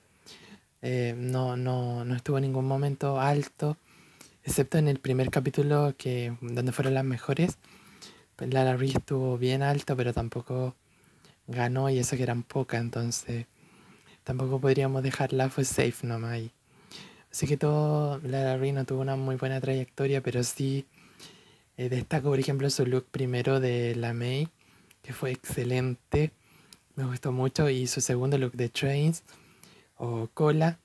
eh, 0.80 1.14
no, 1.18 1.58
no, 1.58 2.02
no 2.06 2.16
estuvo 2.16 2.38
en 2.38 2.44
ningún 2.44 2.64
momento 2.64 3.20
alto, 3.20 3.76
excepto 4.48 4.78
en 4.78 4.88
el 4.88 4.98
primer 4.98 5.30
capítulo 5.30 5.94
que 5.98 6.34
donde 6.40 6.72
fueron 6.72 6.94
las 6.94 7.04
mejores. 7.04 7.58
Pues 8.34 8.52
la 8.52 8.64
Larry 8.64 8.92
estuvo 8.92 9.36
bien 9.36 9.62
alto, 9.62 9.94
pero 9.94 10.14
tampoco 10.14 10.74
ganó 11.46 11.90
y 11.90 11.98
eso 11.98 12.16
que 12.16 12.22
eran 12.22 12.42
pocas, 12.42 12.80
entonces 12.80 13.46
tampoco 14.24 14.58
podríamos 14.58 15.02
dejarla 15.02 15.50
fue 15.50 15.64
safe 15.64 16.06
nomás. 16.06 16.40
Así 17.30 17.46
que 17.46 17.58
todo, 17.58 18.20
la 18.24 18.42
Larry 18.42 18.72
no 18.72 18.86
tuvo 18.86 19.02
una 19.02 19.16
muy 19.16 19.36
buena 19.36 19.60
trayectoria, 19.60 20.22
pero 20.22 20.42
sí 20.42 20.86
eh, 21.76 21.90
destaco, 21.90 22.30
por 22.30 22.40
ejemplo, 22.40 22.70
su 22.70 22.86
look 22.86 23.06
primero 23.10 23.60
de 23.60 23.94
la 23.96 24.14
May, 24.14 24.48
que 25.02 25.12
fue 25.12 25.30
excelente. 25.30 26.32
Me 26.96 27.04
gustó 27.04 27.32
mucho. 27.32 27.68
Y 27.68 27.86
su 27.86 28.00
segundo 28.00 28.38
look 28.38 28.52
de 28.52 28.70
Trains 28.70 29.24
o 29.96 30.28
Cola, 30.32 30.78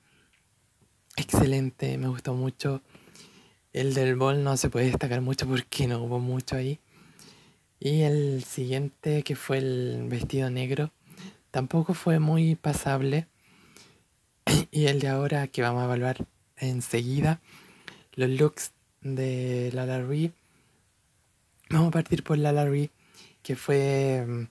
excelente, 1.16 1.96
me 1.96 2.08
gustó 2.08 2.34
mucho. 2.34 2.82
El 3.74 3.92
del 3.92 4.14
Ball 4.14 4.44
no 4.44 4.56
se 4.56 4.70
puede 4.70 4.86
destacar 4.86 5.20
mucho 5.20 5.48
porque 5.48 5.88
no 5.88 6.00
hubo 6.00 6.20
mucho 6.20 6.54
ahí. 6.54 6.78
Y 7.80 8.02
el 8.02 8.44
siguiente, 8.44 9.24
que 9.24 9.34
fue 9.34 9.58
el 9.58 10.06
vestido 10.08 10.48
negro, 10.48 10.92
tampoco 11.50 11.92
fue 11.92 12.20
muy 12.20 12.54
pasable. 12.54 13.26
Y 14.70 14.86
el 14.86 15.00
de 15.00 15.08
ahora 15.08 15.48
que 15.48 15.60
vamos 15.60 15.82
a 15.82 15.86
evaluar 15.86 16.24
enseguida, 16.56 17.40
los 18.12 18.30
looks 18.30 18.70
de 19.00 19.72
la 19.72 19.86
Larry. 19.86 20.32
Vamos 21.68 21.88
a 21.88 21.90
partir 21.90 22.22
por 22.22 22.38
la 22.38 22.52
Larry, 22.52 22.90
que 23.42 23.56
fue 23.56 24.24
mm, 24.24 24.42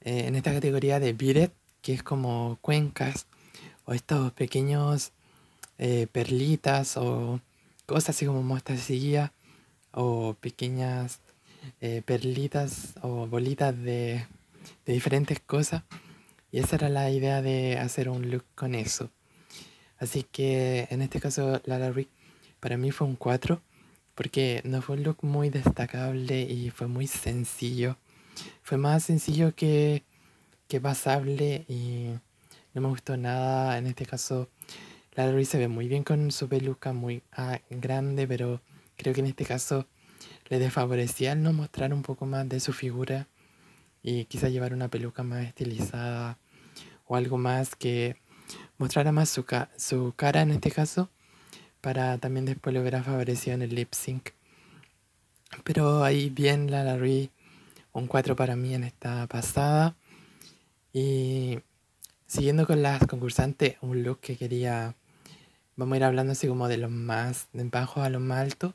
eh, 0.00 0.26
en 0.26 0.36
esta 0.36 0.54
categoría 0.54 1.00
de 1.00 1.12
beaded, 1.12 1.50
que 1.82 1.92
es 1.92 2.02
como 2.02 2.56
cuencas 2.62 3.26
o 3.84 3.92
estos 3.92 4.32
pequeños 4.32 5.12
eh, 5.76 6.06
perlitas 6.10 6.96
o 6.96 7.42
cosas 7.92 8.16
así 8.16 8.26
como 8.26 8.42
mostacilla 8.42 9.32
o 9.92 10.34
pequeñas 10.40 11.20
eh, 11.80 12.02
perlitas 12.04 12.94
o 13.02 13.26
bolitas 13.26 13.76
de, 13.76 14.26
de 14.86 14.92
diferentes 14.92 15.40
cosas. 15.40 15.82
Y 16.50 16.58
esa 16.58 16.76
era 16.76 16.88
la 16.88 17.10
idea 17.10 17.42
de 17.42 17.78
hacer 17.78 18.08
un 18.08 18.30
look 18.30 18.44
con 18.54 18.74
eso. 18.74 19.10
Así 19.98 20.24
que 20.24 20.88
en 20.90 21.02
este 21.02 21.20
caso 21.20 21.60
la 21.64 21.78
Larry 21.78 22.08
para 22.60 22.76
mí 22.76 22.90
fue 22.90 23.06
un 23.06 23.16
4 23.16 23.60
porque 24.14 24.60
no 24.64 24.82
fue 24.82 24.96
un 24.96 25.04
look 25.04 25.18
muy 25.22 25.50
destacable 25.50 26.42
y 26.42 26.70
fue 26.70 26.86
muy 26.86 27.06
sencillo. 27.06 27.96
Fue 28.62 28.78
más 28.78 29.04
sencillo 29.04 29.54
que, 29.54 30.02
que 30.68 30.80
pasable 30.80 31.64
y 31.68 32.08
no 32.74 32.80
me 32.80 32.88
gustó 32.88 33.16
nada. 33.16 33.78
En 33.78 33.86
este 33.86 34.06
caso 34.06 34.48
Larry 35.14 35.44
se 35.44 35.58
ve 35.58 35.68
muy 35.68 35.88
bien 35.88 36.04
con 36.04 36.30
su 36.30 36.48
peluca 36.48 36.92
muy 36.92 37.22
ah, 37.32 37.60
grande, 37.70 38.26
pero 38.26 38.60
creo 38.96 39.14
que 39.14 39.20
en 39.20 39.26
este 39.26 39.44
caso 39.44 39.86
le 40.48 40.58
desfavorecía 40.58 41.34
no 41.34 41.52
mostrar 41.52 41.92
un 41.92 42.02
poco 42.02 42.26
más 42.26 42.48
de 42.48 42.60
su 42.60 42.72
figura 42.72 43.28
y 44.02 44.24
quizá 44.24 44.48
llevar 44.48 44.72
una 44.72 44.88
peluca 44.88 45.22
más 45.22 45.46
estilizada 45.46 46.38
o 47.06 47.16
algo 47.16 47.38
más 47.38 47.76
que 47.76 48.16
mostrara 48.78 49.12
más 49.12 49.28
su, 49.28 49.44
su 49.76 50.12
cara 50.16 50.42
en 50.42 50.50
este 50.50 50.70
caso 50.70 51.10
para 51.82 52.16
también 52.18 52.46
después 52.46 52.72
lo 52.72 52.80
hubiera 52.80 53.02
favorecido 53.02 53.54
en 53.54 53.62
el 53.62 53.74
lip 53.74 53.92
sync. 53.92 54.30
Pero 55.64 56.02
ahí 56.02 56.30
bien 56.30 56.70
la 56.70 56.84
Larry, 56.84 57.30
un 57.92 58.06
4 58.06 58.36
para 58.36 58.56
mí 58.56 58.72
en 58.74 58.84
esta 58.84 59.26
pasada. 59.26 59.96
Y 60.92 61.58
siguiendo 62.26 62.66
con 62.66 62.82
las 62.82 63.06
concursantes, 63.06 63.76
un 63.82 64.02
look 64.02 64.20
que 64.20 64.36
quería, 64.36 64.94
vamos 65.76 65.94
a 65.94 65.96
ir 65.96 66.04
hablando 66.04 66.32
así 66.32 66.46
como 66.46 66.68
de 66.68 66.76
los 66.76 66.90
más 66.90 67.48
bajos 67.52 68.04
a 68.04 68.10
los 68.10 68.20
más 68.20 68.40
altos. 68.40 68.74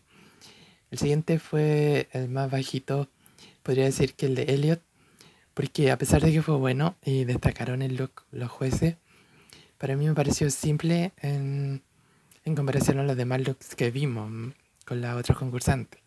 El 0.92 0.98
siguiente 0.98 1.40
fue 1.40 2.08
el 2.14 2.30
más 2.30 2.50
bajito, 2.50 3.10
podría 3.64 3.86
decir 3.86 4.14
que 4.14 4.28
el 4.28 4.36
de 4.36 4.44
Elliot, 4.44 4.82
porque 5.54 5.92
a 5.92 5.98
pesar 5.98 6.22
de 6.22 6.32
que 6.32 6.42
fue 6.42 6.56
bueno 6.56 6.96
y 7.04 7.26
destacaron 7.26 7.82
el 7.82 7.96
look 7.96 8.24
los 8.32 8.50
jueces, 8.50 8.96
para 9.78 9.96
mí 9.96 10.08
me 10.08 10.14
pareció 10.14 10.50
simple 10.50 11.12
en, 11.22 11.84
comparación 12.56 13.00
a 13.00 13.04
los 13.04 13.18
demás 13.18 13.42
looks 13.42 13.76
que 13.76 13.92
vimos 13.92 14.54
con 14.86 15.02
la 15.02 15.16
otra 15.18 15.36
concursante. 15.36 16.00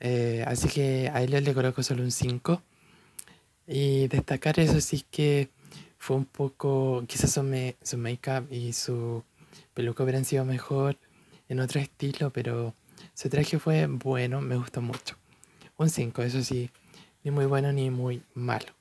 Eh, 0.00 0.44
así 0.46 0.68
que 0.68 1.10
a 1.12 1.22
Elliot 1.22 1.44
le 1.44 1.54
coloco 1.54 1.82
solo 1.82 2.02
un 2.02 2.10
5. 2.10 2.62
Y 3.66 4.08
destacar 4.08 4.60
eso 4.60 4.80
sí 4.80 5.04
que 5.10 5.50
fue 5.98 6.16
un 6.16 6.26
poco, 6.26 7.02
quizás 7.06 7.32
su, 7.32 7.74
su 7.82 7.98
make-up 7.98 8.46
y 8.50 8.72
su 8.72 9.24
peluca 9.74 10.02
hubieran 10.02 10.24
sido 10.24 10.44
mejor 10.44 10.98
en 11.48 11.60
otro 11.60 11.80
estilo, 11.80 12.30
pero 12.30 12.74
su 13.14 13.28
traje 13.28 13.58
fue 13.58 13.86
bueno, 13.86 14.40
me 14.40 14.56
gustó 14.56 14.80
mucho. 14.80 15.16
Un 15.76 15.90
5, 15.90 16.22
eso 16.22 16.42
sí, 16.42 16.70
ni 17.22 17.30
muy 17.30 17.46
bueno 17.46 17.72
ni 17.72 17.90
muy 17.90 18.22
malo. 18.34 18.72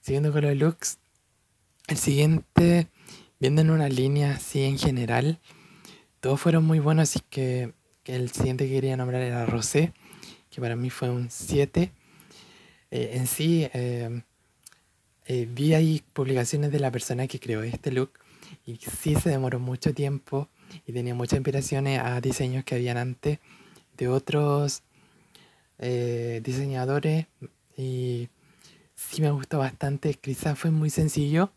Siguiendo 0.00 0.32
con 0.32 0.42
los 0.42 0.56
looks, 0.56 0.98
el 1.88 1.96
siguiente, 1.98 2.88
viendo 3.38 3.60
en 3.62 3.70
una 3.70 3.88
línea 3.88 4.34
así 4.34 4.62
en 4.62 4.78
general, 4.78 5.40
todos 6.20 6.40
fueron 6.40 6.64
muy 6.64 6.78
buenos, 6.78 7.10
así 7.10 7.20
que, 7.28 7.72
el 8.04 8.30
siguiente 8.30 8.66
que 8.66 8.74
quería 8.74 8.96
nombrar 8.96 9.22
era 9.22 9.46
Rosé, 9.46 9.92
que 10.50 10.60
para 10.60 10.74
mí 10.74 10.90
fue 10.90 11.10
un 11.10 11.30
7. 11.30 11.92
Eh, 12.90 13.10
en 13.14 13.26
sí, 13.26 13.68
eh, 13.72 14.22
eh, 15.26 15.48
vi 15.48 15.74
ahí 15.74 16.02
publicaciones 16.12 16.72
de 16.72 16.80
la 16.80 16.90
persona 16.90 17.28
que 17.28 17.38
creó 17.38 17.62
este 17.62 17.92
look 17.92 18.19
y 18.70 18.76
sí 18.76 19.14
se 19.16 19.30
demoró 19.30 19.58
mucho 19.58 19.92
tiempo 19.92 20.48
y 20.86 20.92
tenía 20.92 21.14
muchas 21.14 21.38
inspiraciones 21.38 22.00
a 22.00 22.20
diseños 22.20 22.64
que 22.64 22.76
habían 22.76 22.96
antes 22.96 23.38
de 23.96 24.08
otros 24.08 24.82
eh, 25.78 26.40
diseñadores 26.44 27.26
y 27.76 28.28
sí 28.94 29.22
me 29.22 29.30
gustó 29.30 29.58
bastante. 29.58 30.14
Quizás 30.14 30.58
fue 30.58 30.70
muy 30.70 30.90
sencillo 30.90 31.50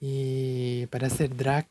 y 0.00 0.86
para 0.86 1.08
hacer 1.08 1.36
drag, 1.36 1.66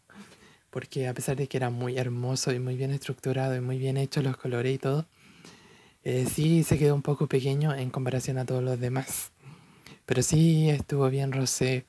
porque 0.69 1.07
a 1.07 1.13
pesar 1.13 1.37
de 1.37 1.47
que 1.47 1.57
era 1.57 1.69
muy 1.69 1.97
hermoso 1.97 2.51
y 2.51 2.59
muy 2.59 2.75
bien 2.75 2.91
estructurado 2.91 3.55
y 3.55 3.61
muy 3.61 3.77
bien 3.77 3.97
hecho 3.97 4.21
los 4.21 4.35
colores 4.35 4.75
y 4.75 4.77
todo, 4.77 5.05
eh, 6.03 6.25
sí 6.31 6.63
se 6.63 6.77
quedó 6.77 6.95
un 6.95 7.01
poco 7.01 7.27
pequeño 7.27 7.73
en 7.73 7.89
comparación 7.89 8.37
a 8.37 8.45
todos 8.45 8.63
los 8.63 8.79
demás. 8.79 9.31
Pero 10.05 10.21
sí 10.21 10.69
estuvo 10.69 11.09
bien 11.09 11.31
Rosé. 11.31 11.85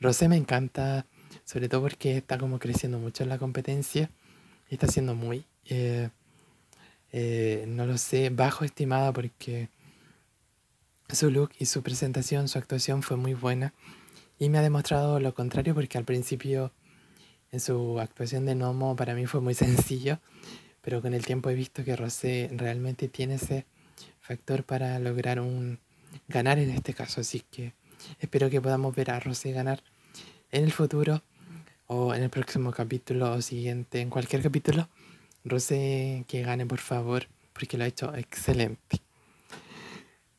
Rosé 0.00 0.28
me 0.28 0.36
encanta 0.36 1.06
sobre 1.46 1.68
todo 1.68 1.80
porque 1.82 2.18
está 2.18 2.36
como 2.36 2.58
creciendo 2.58 2.98
mucho 2.98 3.24
la 3.24 3.38
competencia 3.38 4.10
y 4.68 4.74
está 4.74 4.88
siendo 4.88 5.14
muy, 5.14 5.44
eh, 5.66 6.10
eh, 7.12 7.64
no 7.68 7.86
lo 7.86 7.96
sé, 7.98 8.30
bajo 8.30 8.64
estimada 8.64 9.12
porque 9.12 9.70
su 11.08 11.30
look 11.30 11.52
y 11.58 11.66
su 11.66 11.82
presentación, 11.82 12.48
su 12.48 12.58
actuación 12.58 13.02
fue 13.02 13.16
muy 13.16 13.34
buena. 13.34 13.72
Y 14.38 14.48
me 14.48 14.58
ha 14.58 14.62
demostrado 14.62 15.20
lo 15.20 15.34
contrario 15.34 15.72
porque 15.72 15.96
al 15.96 16.04
principio 16.04 16.72
en 17.52 17.60
su 17.60 18.00
actuación 18.00 18.44
de 18.44 18.56
Nomo 18.56 18.96
para 18.96 19.14
mí 19.14 19.26
fue 19.26 19.40
muy 19.40 19.54
sencillo, 19.64 20.18
pero 20.82 21.00
con 21.00 21.14
el 21.14 21.24
tiempo 21.24 21.48
he 21.48 21.54
visto 21.54 21.84
que 21.84 21.94
Rosé 21.94 22.50
realmente 22.52 23.06
tiene 23.06 23.36
ese 23.36 23.66
factor 24.20 24.64
para 24.64 24.98
lograr 24.98 25.38
un 25.38 25.78
ganar 26.26 26.58
en 26.58 26.70
este 26.70 26.92
caso, 26.92 27.20
así 27.20 27.44
que 27.52 27.72
espero 28.18 28.50
que 28.50 28.60
podamos 28.60 28.96
ver 28.96 29.12
a 29.12 29.20
Rosé 29.20 29.52
ganar 29.52 29.84
en 30.50 30.64
el 30.64 30.72
futuro 30.72 31.22
o 31.86 32.14
en 32.14 32.22
el 32.22 32.30
próximo 32.30 32.72
capítulo 32.72 33.32
o 33.32 33.42
siguiente, 33.42 34.00
en 34.00 34.10
cualquier 34.10 34.42
capítulo. 34.42 34.88
Rosé 35.44 36.24
que 36.28 36.42
gane 36.42 36.66
por 36.66 36.80
favor, 36.80 37.28
porque 37.52 37.78
lo 37.78 37.84
ha 37.84 37.86
hecho 37.86 38.14
excelente. 38.14 39.00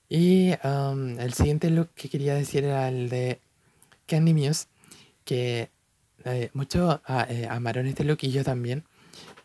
Y 0.10 0.52
um, 0.64 1.20
el 1.20 1.34
siguiente 1.34 1.70
look 1.70 1.90
que 1.94 2.10
quería 2.10 2.34
decir 2.36 2.64
era 2.64 2.88
el 2.88 3.10
de 3.10 3.42
Candy 4.06 4.34
Muse, 4.34 4.68
que 5.26 5.70
eh, 6.26 6.50
muchos 6.54 7.00
ah, 7.06 7.26
eh, 7.30 7.48
amaron 7.50 7.88
este 7.88 8.04
look 8.04 8.20
y 8.22 8.32
yo 8.32 8.44
también. 8.44 8.84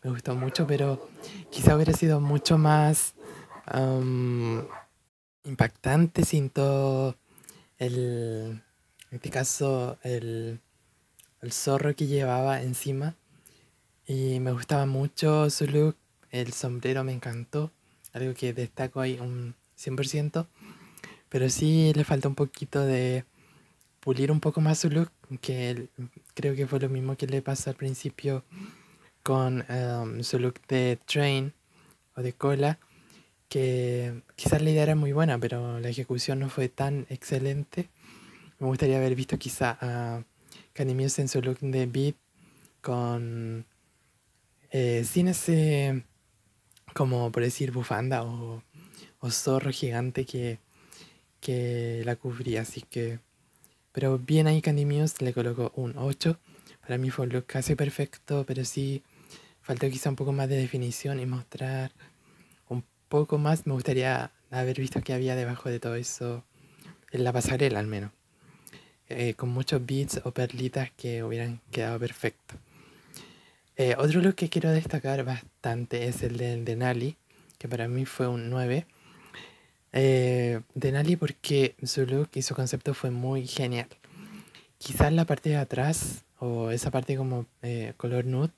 Me 0.02 0.10
gustó 0.10 0.34
mucho, 0.34 0.66
pero 0.66 1.08
quizá 1.50 1.76
hubiera 1.76 1.92
sido 1.92 2.20
mucho 2.20 2.58
más 2.58 3.14
um, 3.72 4.62
impactante 5.44 6.24
sin 6.24 6.50
todo 6.50 7.16
el, 7.78 8.62
en 9.10 9.16
este 9.16 9.30
caso, 9.30 9.98
el, 10.02 10.60
el 11.42 11.52
zorro 11.52 11.94
que 11.94 12.06
llevaba 12.06 12.62
encima. 12.62 13.16
Y 14.06 14.40
me 14.40 14.52
gustaba 14.52 14.86
mucho 14.86 15.50
su 15.50 15.66
look, 15.66 15.96
el 16.30 16.52
sombrero 16.52 17.04
me 17.04 17.12
encantó, 17.12 17.70
algo 18.12 18.34
que 18.34 18.52
destaco 18.52 19.00
ahí 19.00 19.18
un 19.20 19.54
100%, 19.78 20.46
pero 21.28 21.48
sí 21.50 21.92
le 21.94 22.04
falta 22.04 22.28
un 22.28 22.34
poquito 22.34 22.80
de 22.80 23.24
pulir 24.00 24.32
un 24.32 24.40
poco 24.40 24.60
más 24.60 24.78
su 24.78 24.90
look, 24.90 25.10
que 25.40 25.88
creo 26.34 26.54
que 26.56 26.66
fue 26.66 26.80
lo 26.80 26.88
mismo 26.88 27.16
que 27.16 27.26
le 27.26 27.42
pasó 27.42 27.70
al 27.70 27.76
principio 27.76 28.44
con 29.22 29.64
um, 29.70 30.22
su 30.22 30.38
look 30.38 30.60
de 30.66 30.98
train 31.06 31.52
o 32.16 32.22
de 32.22 32.32
cola, 32.32 32.78
que 33.48 34.22
quizás 34.34 34.62
la 34.62 34.70
idea 34.70 34.82
era 34.82 34.94
muy 34.96 35.12
buena, 35.12 35.38
pero 35.38 35.78
la 35.78 35.88
ejecución 35.88 36.40
no 36.40 36.48
fue 36.48 36.68
tan 36.68 37.06
excelente. 37.08 37.88
Me 38.58 38.66
gustaría 38.66 38.96
haber 38.96 39.14
visto 39.14 39.38
quizá 39.38 39.78
a 39.80 40.24
Candy 40.72 40.94
en 41.04 41.28
su 41.28 41.42
look 41.42 41.58
de 41.60 41.86
beat 41.86 42.16
con... 42.80 43.66
Eh, 44.70 45.04
sin 45.04 45.28
ese, 45.28 46.04
como 46.94 47.30
por 47.30 47.42
decir, 47.42 47.72
bufanda 47.72 48.22
o, 48.22 48.62
o 49.20 49.30
zorro 49.30 49.70
gigante 49.70 50.24
que, 50.24 50.58
que 51.40 52.02
la 52.04 52.16
cubría, 52.16 52.62
así 52.62 52.82
que... 52.82 53.20
Pero 53.92 54.18
bien 54.18 54.46
ahí 54.46 54.62
Candy 54.62 54.86
Muse 54.86 55.22
le 55.22 55.34
colocó 55.34 55.72
un 55.76 55.98
8. 55.98 56.38
Para 56.80 56.96
mí 56.96 57.10
fue 57.10 57.26
un 57.26 57.32
look 57.32 57.44
casi 57.46 57.74
perfecto, 57.74 58.44
pero 58.46 58.64
sí 58.64 59.02
faltó 59.60 59.88
quizá 59.90 60.08
un 60.08 60.16
poco 60.16 60.32
más 60.32 60.48
de 60.48 60.56
definición 60.56 61.20
y 61.20 61.26
mostrar 61.26 61.92
un 62.68 62.84
poco 63.08 63.36
más. 63.36 63.66
Me 63.66 63.74
gustaría 63.74 64.32
haber 64.50 64.80
visto 64.80 65.02
qué 65.02 65.12
había 65.12 65.36
debajo 65.36 65.68
de 65.68 65.80
todo 65.80 65.96
eso, 65.96 66.44
en 67.10 67.24
la 67.24 67.32
pasarela 67.32 67.78
al 67.78 67.86
menos. 67.86 68.10
Eh, 69.08 69.34
con 69.34 69.50
muchos 69.50 69.84
beats 69.84 70.20
o 70.24 70.30
perlitas 70.30 70.90
que 70.96 71.22
hubieran 71.22 71.60
quedado 71.70 71.98
perfectos. 71.98 72.58
Eh, 73.76 73.94
otro 73.98 74.20
look 74.20 74.34
que 74.34 74.48
quiero 74.48 74.70
destacar 74.70 75.24
bastante 75.24 76.06
es 76.06 76.22
el 76.22 76.36
de 76.36 76.62
Denali, 76.62 77.16
que 77.58 77.68
para 77.68 77.88
mí 77.88 78.04
fue 78.04 78.28
un 78.28 78.48
9. 78.48 78.86
Eh, 79.92 80.60
Denali 80.74 81.16
porque 81.16 81.74
su 81.82 82.06
look 82.06 82.30
y 82.34 82.42
su 82.42 82.54
concepto 82.54 82.94
fue 82.94 83.10
muy 83.10 83.46
genial. 83.46 83.88
Quizás 84.78 85.12
la 85.12 85.24
parte 85.24 85.50
de 85.50 85.56
atrás, 85.56 86.24
o 86.38 86.70
esa 86.70 86.90
parte 86.90 87.16
como 87.16 87.46
eh, 87.62 87.94
color 87.96 88.24
nude, 88.24 88.50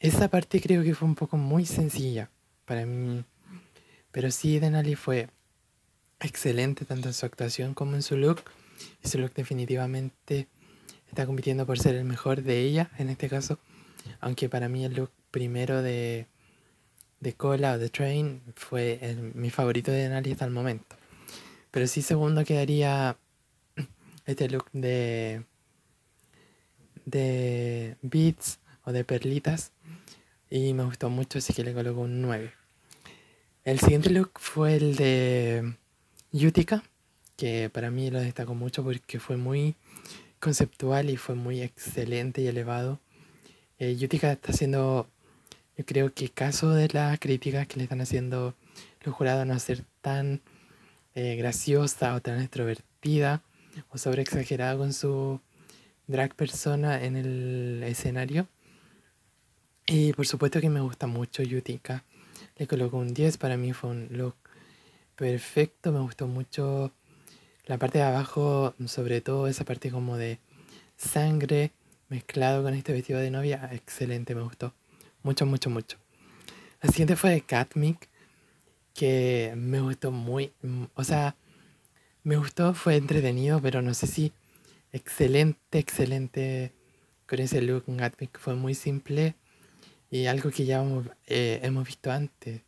esa 0.00 0.28
parte 0.28 0.60
creo 0.60 0.82
que 0.82 0.94
fue 0.94 1.08
un 1.08 1.14
poco 1.14 1.36
muy 1.36 1.66
sencilla 1.66 2.30
para 2.64 2.86
mí. 2.86 3.24
Pero 4.12 4.30
sí, 4.30 4.58
Denali 4.58 4.94
fue 4.94 5.28
excelente 6.20 6.84
tanto 6.84 7.08
en 7.08 7.14
su 7.14 7.26
actuación 7.26 7.74
como 7.74 7.94
en 7.94 8.02
su 8.02 8.16
look. 8.16 8.42
Look 9.14 9.34
definitivamente 9.34 10.48
está 11.08 11.26
compitiendo 11.26 11.66
por 11.66 11.78
ser 11.78 11.94
el 11.94 12.04
mejor 12.04 12.42
de 12.42 12.60
ella 12.60 12.90
en 12.98 13.08
este 13.10 13.28
caso. 13.28 13.58
Aunque 14.20 14.48
para 14.48 14.68
mí 14.68 14.84
el 14.84 14.94
look 14.94 15.10
primero 15.30 15.82
de 15.82 16.26
de 17.20 17.32
cola 17.32 17.72
o 17.72 17.78
de 17.78 17.88
train 17.88 18.42
fue 18.54 19.00
mi 19.34 19.50
favorito 19.50 19.90
de 19.90 19.98
Denali 19.98 20.32
hasta 20.32 20.44
el 20.44 20.50
momento. 20.50 20.96
Pero 21.70 21.86
sí 21.86 22.02
segundo 22.02 22.44
quedaría 22.44 23.16
este 24.26 24.48
look 24.48 24.66
de 24.72 25.44
de 27.06 27.96
beats 28.02 28.58
o 28.84 28.92
de 28.92 29.04
perlitas 29.04 29.72
y 30.50 30.72
me 30.74 30.84
gustó 30.84 31.10
mucho 31.10 31.38
así 31.38 31.52
que 31.52 31.64
le 31.64 31.72
coloco 31.72 32.00
un 32.00 32.20
9. 32.22 32.52
El 33.64 33.80
siguiente 33.80 34.10
look 34.10 34.32
fue 34.34 34.76
el 34.76 34.94
de 34.96 35.76
Utica, 36.32 36.84
que 37.36 37.70
para 37.70 37.90
mí 37.90 38.10
lo 38.10 38.20
destacó 38.20 38.54
mucho 38.54 38.82
porque 38.82 39.18
fue 39.18 39.36
muy 39.36 39.74
conceptual 40.40 41.10
y 41.10 41.16
fue 41.16 41.34
muy 41.34 41.62
excelente 41.62 42.42
y 42.42 42.46
elevado. 42.46 43.00
Eh, 43.78 43.96
Utica 44.02 44.32
está 44.32 44.52
haciendo 44.52 45.08
yo 45.76 45.84
creo 45.84 46.14
que 46.14 46.28
caso 46.28 46.70
de 46.70 46.88
las 46.92 47.18
críticas 47.18 47.66
que 47.66 47.78
le 47.78 47.84
están 47.84 48.00
haciendo 48.00 48.54
los 49.02 49.14
jurados 49.14 49.44
no 49.46 49.58
ser 49.58 49.84
tan 50.00 50.40
eh, 51.14 51.34
graciosa 51.36 52.14
o 52.14 52.20
tan 52.20 52.40
extrovertida 52.40 53.42
o 53.90 53.98
sobre 53.98 54.22
exagerada 54.22 54.76
con 54.76 54.92
su 54.92 55.40
drag 56.06 56.34
persona 56.36 57.02
en 57.04 57.16
el 57.16 57.82
escenario. 57.84 58.46
Y 59.86 60.12
por 60.12 60.26
supuesto 60.26 60.60
que 60.60 60.70
me 60.70 60.80
gusta 60.80 61.06
mucho 61.08 61.42
Yutika. 61.42 62.04
Le 62.56 62.68
coloco 62.68 62.96
un 62.98 63.12
10, 63.12 63.36
para 63.38 63.56
mí 63.56 63.72
fue 63.72 63.90
un 63.90 64.08
look 64.10 64.36
perfecto, 65.16 65.90
me 65.90 66.00
gustó 66.00 66.28
mucho 66.28 66.92
la 67.66 67.78
parte 67.78 67.98
de 67.98 68.04
abajo, 68.04 68.74
sobre 68.86 69.20
todo 69.20 69.46
esa 69.46 69.64
parte 69.64 69.90
como 69.90 70.16
de 70.16 70.38
sangre 70.96 71.72
mezclado 72.08 72.62
con 72.62 72.74
este 72.74 72.92
vestido 72.92 73.18
de 73.18 73.30
novia, 73.30 73.70
excelente, 73.72 74.34
me 74.34 74.42
gustó. 74.42 74.74
Mucho, 75.22 75.46
mucho, 75.46 75.70
mucho. 75.70 75.96
La 76.82 76.90
siguiente 76.90 77.16
fue 77.16 77.30
de 77.30 77.40
Catmic, 77.40 78.08
que 78.92 79.54
me 79.56 79.80
gustó 79.80 80.10
muy, 80.10 80.52
o 80.94 81.04
sea, 81.04 81.34
me 82.22 82.36
gustó, 82.36 82.74
fue 82.74 82.96
entretenido, 82.96 83.60
pero 83.60 83.82
no 83.82 83.94
sé 83.94 84.06
si 84.06 84.32
excelente, 84.92 85.78
excelente 85.78 86.72
con 87.26 87.40
ese 87.40 87.62
look. 87.62 87.84
Catmic 87.96 88.38
fue 88.38 88.54
muy 88.54 88.74
simple 88.74 89.34
y 90.10 90.26
algo 90.26 90.50
que 90.50 90.66
ya 90.66 90.82
hemos, 90.82 91.06
eh, 91.26 91.60
hemos 91.62 91.86
visto 91.86 92.10
antes. 92.12 92.60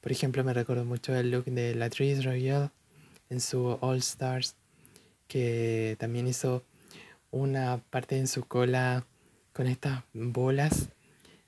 Por 0.00 0.10
ejemplo, 0.10 0.42
me 0.42 0.54
recuerdo 0.54 0.84
mucho 0.84 1.14
el 1.14 1.30
look 1.30 1.44
de 1.44 1.74
Latrice 1.74 2.22
Royale 2.22 2.70
en 3.32 3.40
su 3.40 3.78
All 3.80 3.98
Stars, 3.98 4.54
que 5.26 5.96
también 5.98 6.28
hizo 6.28 6.62
una 7.30 7.82
parte 7.90 8.18
en 8.18 8.28
su 8.28 8.44
cola 8.44 9.06
con 9.52 9.66
estas 9.66 10.04
bolas 10.12 10.90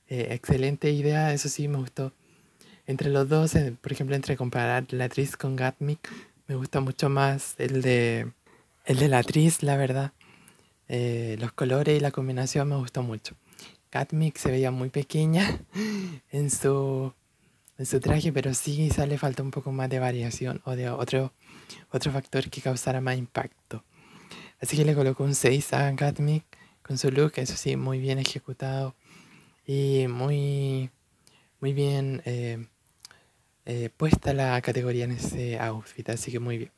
eh, 0.09 0.29
excelente 0.33 0.91
idea, 0.91 1.33
eso 1.33 1.49
sí 1.49 1.69
me 1.69 1.79
gustó. 1.79 2.13
Entre 2.87 3.11
los 3.11 3.29
dos, 3.29 3.55
eh, 3.55 3.75
por 3.81 3.93
ejemplo, 3.93 4.15
entre 4.15 4.37
comparar 4.37 4.85
la 4.91 5.05
actriz 5.05 5.37
con 5.37 5.57
Gatmic, 5.57 6.11
me 6.47 6.57
gusta 6.57 6.81
mucho 6.81 7.09
más 7.09 7.55
el 7.59 7.81
de, 7.81 8.31
el 8.85 8.99
de 8.99 9.09
la 9.09 9.19
actriz, 9.19 9.63
la 9.63 9.77
verdad. 9.77 10.13
Eh, 10.89 11.37
los 11.41 11.53
colores 11.53 11.97
y 11.97 12.01
la 12.01 12.11
combinación 12.11 12.69
me 12.69 12.77
gustó 12.77 13.03
mucho. 13.03 13.35
Gatmic 13.91 14.37
se 14.37 14.51
veía 14.51 14.71
muy 14.71 14.91
pequeña 14.91 15.61
en 16.31 16.51
su, 16.51 17.15
en 17.79 17.87
su 17.87 18.01
traje, 18.01 18.33
pero 18.33 18.55
sí 18.55 18.77
quizá 18.77 19.07
le 19.07 19.19
falta 19.19 19.43
un 19.43 19.51
poco 19.51 19.73
más 19.73 19.91
de 19.91 19.99
variación 19.99 20.61
o 20.65 20.77
de 20.77 20.89
otro, 20.91 21.33
otro 21.91 22.13
factor 22.13 22.49
que 22.51 22.61
causara 22.61 23.01
más 23.01 23.17
impacto. 23.17 23.85
Así 24.61 24.77
que 24.77 24.85
le 24.85 24.95
coloco 24.95 25.25
un 25.25 25.35
6 25.35 25.73
a 25.73 25.91
Gatmic 25.93 26.45
con 26.83 26.99
su 26.99 27.11
look, 27.11 27.33
eso 27.37 27.57
sí, 27.57 27.77
muy 27.77 27.99
bien 27.99 28.19
ejecutado 28.19 28.95
y 29.67 30.07
muy, 30.09 30.91
muy 31.61 31.73
bien 31.73 32.23
eh, 32.25 32.67
eh, 33.67 33.91
puesta 33.97 34.35
la 34.35 34.61
categoría 34.61 35.05
en 35.05 35.13
ese 35.13 35.59
outfit, 35.59 36.09
así 36.11 36.31
que 36.31 36.39
muy 36.39 36.59
bien. 36.59 36.73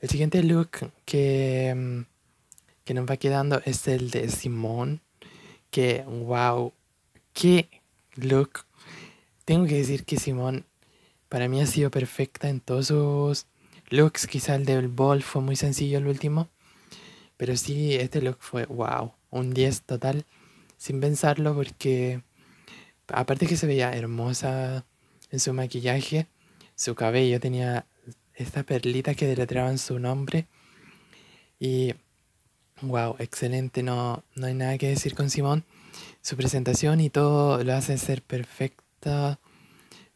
El 0.00 0.08
siguiente 0.08 0.42
look 0.42 0.90
que, 1.04 1.72
mm, 1.76 2.00
que 2.84 2.94
nos 2.94 3.08
va 3.08 3.16
quedando 3.16 3.62
es 3.64 3.86
el 3.86 4.10
de 4.10 4.28
Simón, 4.28 5.00
que 5.70 6.02
wow, 6.02 6.72
qué 7.32 7.68
look. 8.16 8.66
Tengo 9.44 9.66
que 9.66 9.74
decir 9.76 10.04
que 10.04 10.18
Simón 10.18 10.66
para 11.28 11.48
mí 11.48 11.60
ha 11.60 11.66
sido 11.66 11.90
perfecta 11.90 12.48
en 12.48 12.60
todos 12.60 12.88
sus 12.88 13.46
looks, 13.88 14.26
quizá 14.26 14.54
el 14.54 14.64
del 14.64 14.88
ball 14.88 15.22
fue 15.22 15.42
muy 15.42 15.56
sencillo 15.56 15.98
el 15.98 16.06
último, 16.06 16.48
pero 17.36 17.56
sí, 17.56 17.94
este 17.94 18.22
look 18.22 18.38
fue 18.40 18.66
wow, 18.66 19.12
un 19.30 19.52
10 19.52 19.82
total 19.82 20.24
sin 20.76 21.00
pensarlo 21.00 21.54
porque 21.54 22.22
aparte 23.08 23.46
que 23.46 23.56
se 23.56 23.66
veía 23.66 23.92
hermosa 23.92 24.84
en 25.30 25.40
su 25.40 25.52
maquillaje, 25.52 26.26
su 26.74 26.94
cabello 26.94 27.40
tenía 27.40 27.86
esta 28.34 28.62
perlita 28.62 29.14
que 29.14 29.26
deletreaban 29.26 29.78
su 29.78 29.98
nombre. 29.98 30.46
Y 31.58 31.94
wow, 32.80 33.16
excelente, 33.18 33.82
no, 33.82 34.24
no 34.34 34.46
hay 34.46 34.54
nada 34.54 34.78
que 34.78 34.88
decir 34.88 35.14
con 35.14 35.30
Simón. 35.30 35.64
Su 36.20 36.36
presentación 36.36 37.00
y 37.00 37.10
todo 37.10 37.62
lo 37.62 37.74
hace 37.74 37.98
ser 37.98 38.22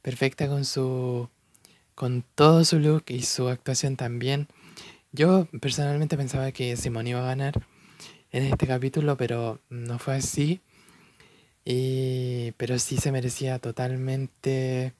perfecta, 0.03 0.49
con 0.49 0.65
su 0.65 1.29
con 1.95 2.23
todo 2.35 2.65
su 2.65 2.79
look 2.79 3.05
y 3.09 3.23
su 3.23 3.49
actuación 3.49 3.97
también. 3.97 4.49
Yo 5.13 5.47
personalmente 5.61 6.17
pensaba 6.17 6.53
que 6.53 6.77
Simón 6.77 7.07
iba 7.07 7.21
a 7.21 7.27
ganar 7.27 7.67
en 8.33 8.45
este 8.45 8.67
capítulo, 8.67 9.17
pero 9.17 9.61
no 9.71 9.99
fue 9.99 10.17
así. 10.17 10.61
Y, 11.65 12.53
pero 12.59 12.79
sí 12.79 12.99
se 12.99 13.11
merecía 13.13 13.59
totalmente 13.59 14.93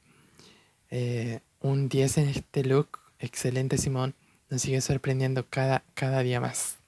eh, 0.91 1.41
un 1.61 1.89
10 1.89 2.19
en 2.19 2.29
este 2.31 2.65
look. 2.65 2.99
Excelente 3.19 3.79
Simón. 3.79 4.15
Nos 4.49 4.63
sigue 4.63 4.81
sorprendiendo 4.81 5.47
cada, 5.49 5.85
cada 5.95 6.23
día 6.23 6.41
más. 6.41 6.79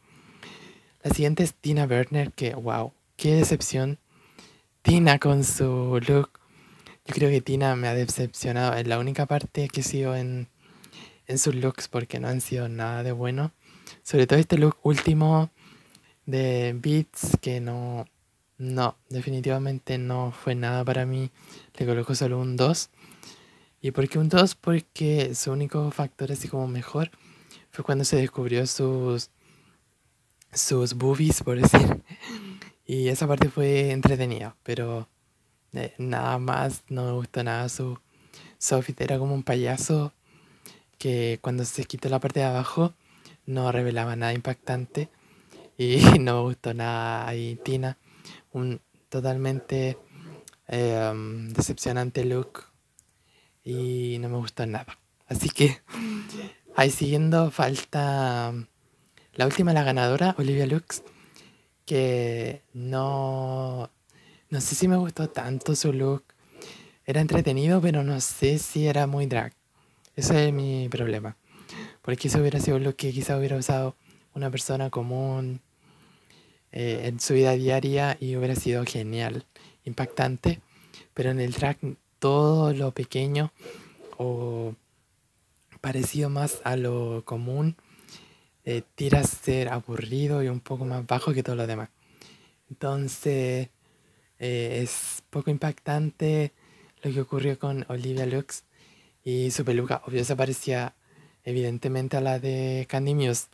La 1.03 1.11
siguiente 1.11 1.43
es 1.43 1.55
Tina 1.55 1.85
Werner, 1.85 2.33
que 2.33 2.55
wow, 2.55 2.93
qué 3.17 3.35
decepción. 3.35 3.99
Tina 4.83 5.19
con 5.19 5.45
su 5.45 6.01
look. 6.09 6.31
Yo 7.09 7.15
creo 7.15 7.31
que 7.31 7.41
Tina 7.41 7.75
me 7.75 7.89
ha 7.89 7.95
decepcionado. 7.95 8.75
Es 8.75 8.87
la 8.87 8.99
única 8.99 9.25
parte 9.25 9.69
que 9.69 9.83
sigo 9.83 10.15
en, 10.15 10.47
en 11.27 11.39
sus 11.39 11.55
looks 11.55 11.89
porque 11.89 12.21
no 12.21 12.29
han 12.29 12.43
sido 12.43 12.69
nada 12.69 13.03
de 13.03 13.13
bueno. 13.13 13.53
Sobre 14.03 14.27
todo 14.27 14.39
este 14.39 14.59
look 14.59 14.77
último 14.83 15.51
de 16.27 16.77
Beats 16.79 17.39
que 17.41 17.61
no, 17.63 18.05
no, 18.59 18.99
definitivamente 19.09 19.97
no 19.97 20.33
fue 20.33 20.55
nada 20.55 20.85
para 20.85 21.07
mí. 21.07 21.31
Le 21.79 21.87
coloco 21.87 22.15
solo 22.15 22.39
un 22.39 22.59
2. 22.59 22.91
¿Y 23.81 23.91
por 23.93 24.07
qué 24.07 24.19
un 24.19 24.29
2? 24.29 24.55
Porque 24.57 25.35
su 25.35 25.51
único 25.51 25.91
factor 25.91 26.31
así 26.31 26.47
como 26.47 26.69
mejor 26.69 27.11
fue 27.71 27.87
cuando 27.87 28.05
se 28.05 28.17
descubrió 28.17 28.67
sus 28.67 29.31
sus 30.53 30.93
boobies, 30.93 31.43
por 31.43 31.59
decir. 31.59 32.03
Y 32.91 33.09
esa 33.09 33.27
parte 33.27 33.51
fue 33.51 33.91
entretenida, 33.91 34.57
pero 34.63 35.09
eh, 35.75 35.95
nada 35.99 36.39
más, 36.39 36.83
no 36.89 37.05
me 37.05 37.13
gustó 37.13 37.43
nada 37.45 37.69
su, 37.69 37.99
su 38.59 38.85
Era 38.99 39.19
como 39.19 39.35
un 39.35 39.43
payaso 39.43 40.13
que 40.99 41.39
cuando 41.43 41.65
se 41.65 41.85
quitó 41.85 42.09
la 42.09 42.21
parte 42.21 42.41
de 42.41 42.47
abajo 42.47 42.95
no 43.47 43.71
revelaba 43.73 44.17
nada 44.17 44.33
impactante. 44.33 45.09
Y 45.77 45.99
no 46.21 46.37
me 46.37 46.43
gustó 46.43 46.75
nada 46.75 47.27
ahí 47.29 47.57
Tina. 47.65 47.97
Un 48.53 48.81
totalmente 49.09 49.99
em, 50.67 51.53
decepcionante 51.53 52.25
look. 52.25 52.65
Y 53.65 54.19
no 54.21 54.29
me 54.29 54.37
gustó 54.39 54.67
nada. 54.67 54.99
Así 55.27 55.51
que 55.51 55.81
ahí 56.77 56.91
siguiendo 56.91 57.51
falta 57.51 58.55
la 59.35 59.47
última, 59.47 59.73
la 59.73 59.85
ganadora, 59.85 60.35
Olivia 60.39 60.67
Lux, 60.67 61.03
que 61.87 62.63
no, 62.73 63.91
no 64.51 64.61
sé 64.61 64.75
si 64.75 64.89
me 64.89 64.97
gustó 64.97 65.29
tanto 65.29 65.75
su 65.75 65.93
look. 65.93 66.25
Era 67.05 67.21
entretenido, 67.21 67.81
pero 67.81 68.03
no 68.03 68.21
sé 68.21 68.59
si 68.59 68.87
era 68.87 69.07
muy 69.07 69.27
drag. 69.27 69.53
Ese 70.17 70.49
es 70.49 70.55
mi 70.55 70.89
problema. 70.89 71.37
Porque 72.03 72.29
eso 72.29 72.39
hubiera 72.41 72.61
sido 72.61 72.79
lo 72.79 72.97
que 72.97 73.13
quizá 73.13 73.37
hubiera 73.37 73.57
usado 73.57 73.95
una 74.35 74.51
persona 74.51 74.91
común 74.91 75.61
eh, 76.73 77.03
en 77.05 77.21
su 77.21 77.35
vida 77.35 77.53
diaria 77.53 78.17
y 78.21 78.37
hubiera 78.37 78.55
sido 78.55 78.85
genial, 78.85 79.45
impactante. 79.85 80.61
Pero 81.15 81.31
en 81.31 81.41
el 81.41 81.53
drag 81.53 81.79
todo 82.19 82.73
lo 82.73 82.93
pequeño 82.93 83.53
o 84.17 84.75
parecido 85.81 86.31
más 86.31 86.61
a 86.65 86.77
lo 86.77 87.23
común 87.25 87.77
eh, 88.65 88.83
tira 88.95 89.21
a 89.21 89.25
ser 89.25 89.69
aburrido 89.69 90.43
y 90.43 90.49
un 90.49 90.61
poco 90.61 90.85
más 90.85 91.07
bajo 91.07 91.33
que 91.33 91.43
todo 91.43 91.57
lo 91.57 91.67
demás. 91.67 91.91
Entonces 92.71 93.69
eh, 94.39 94.81
es 94.83 95.23
poco 95.31 95.51
impactante 95.51 96.53
lo 97.03 97.13
que 97.13 97.21
ocurrió 97.21 97.59
con 97.59 97.85
Olivia 97.89 98.27
Lux 98.27 98.65
y 99.25 99.51
su 99.51 99.65
peluca. 99.65 100.03
Obvio 100.07 100.25
se 100.25 100.37
parecía 100.37 100.95
evidentemente 101.45 102.17
a 102.17 102.21
la 102.21 102.39
de 102.39 102.87
Candy 102.89 103.15
Muse. 103.15 103.47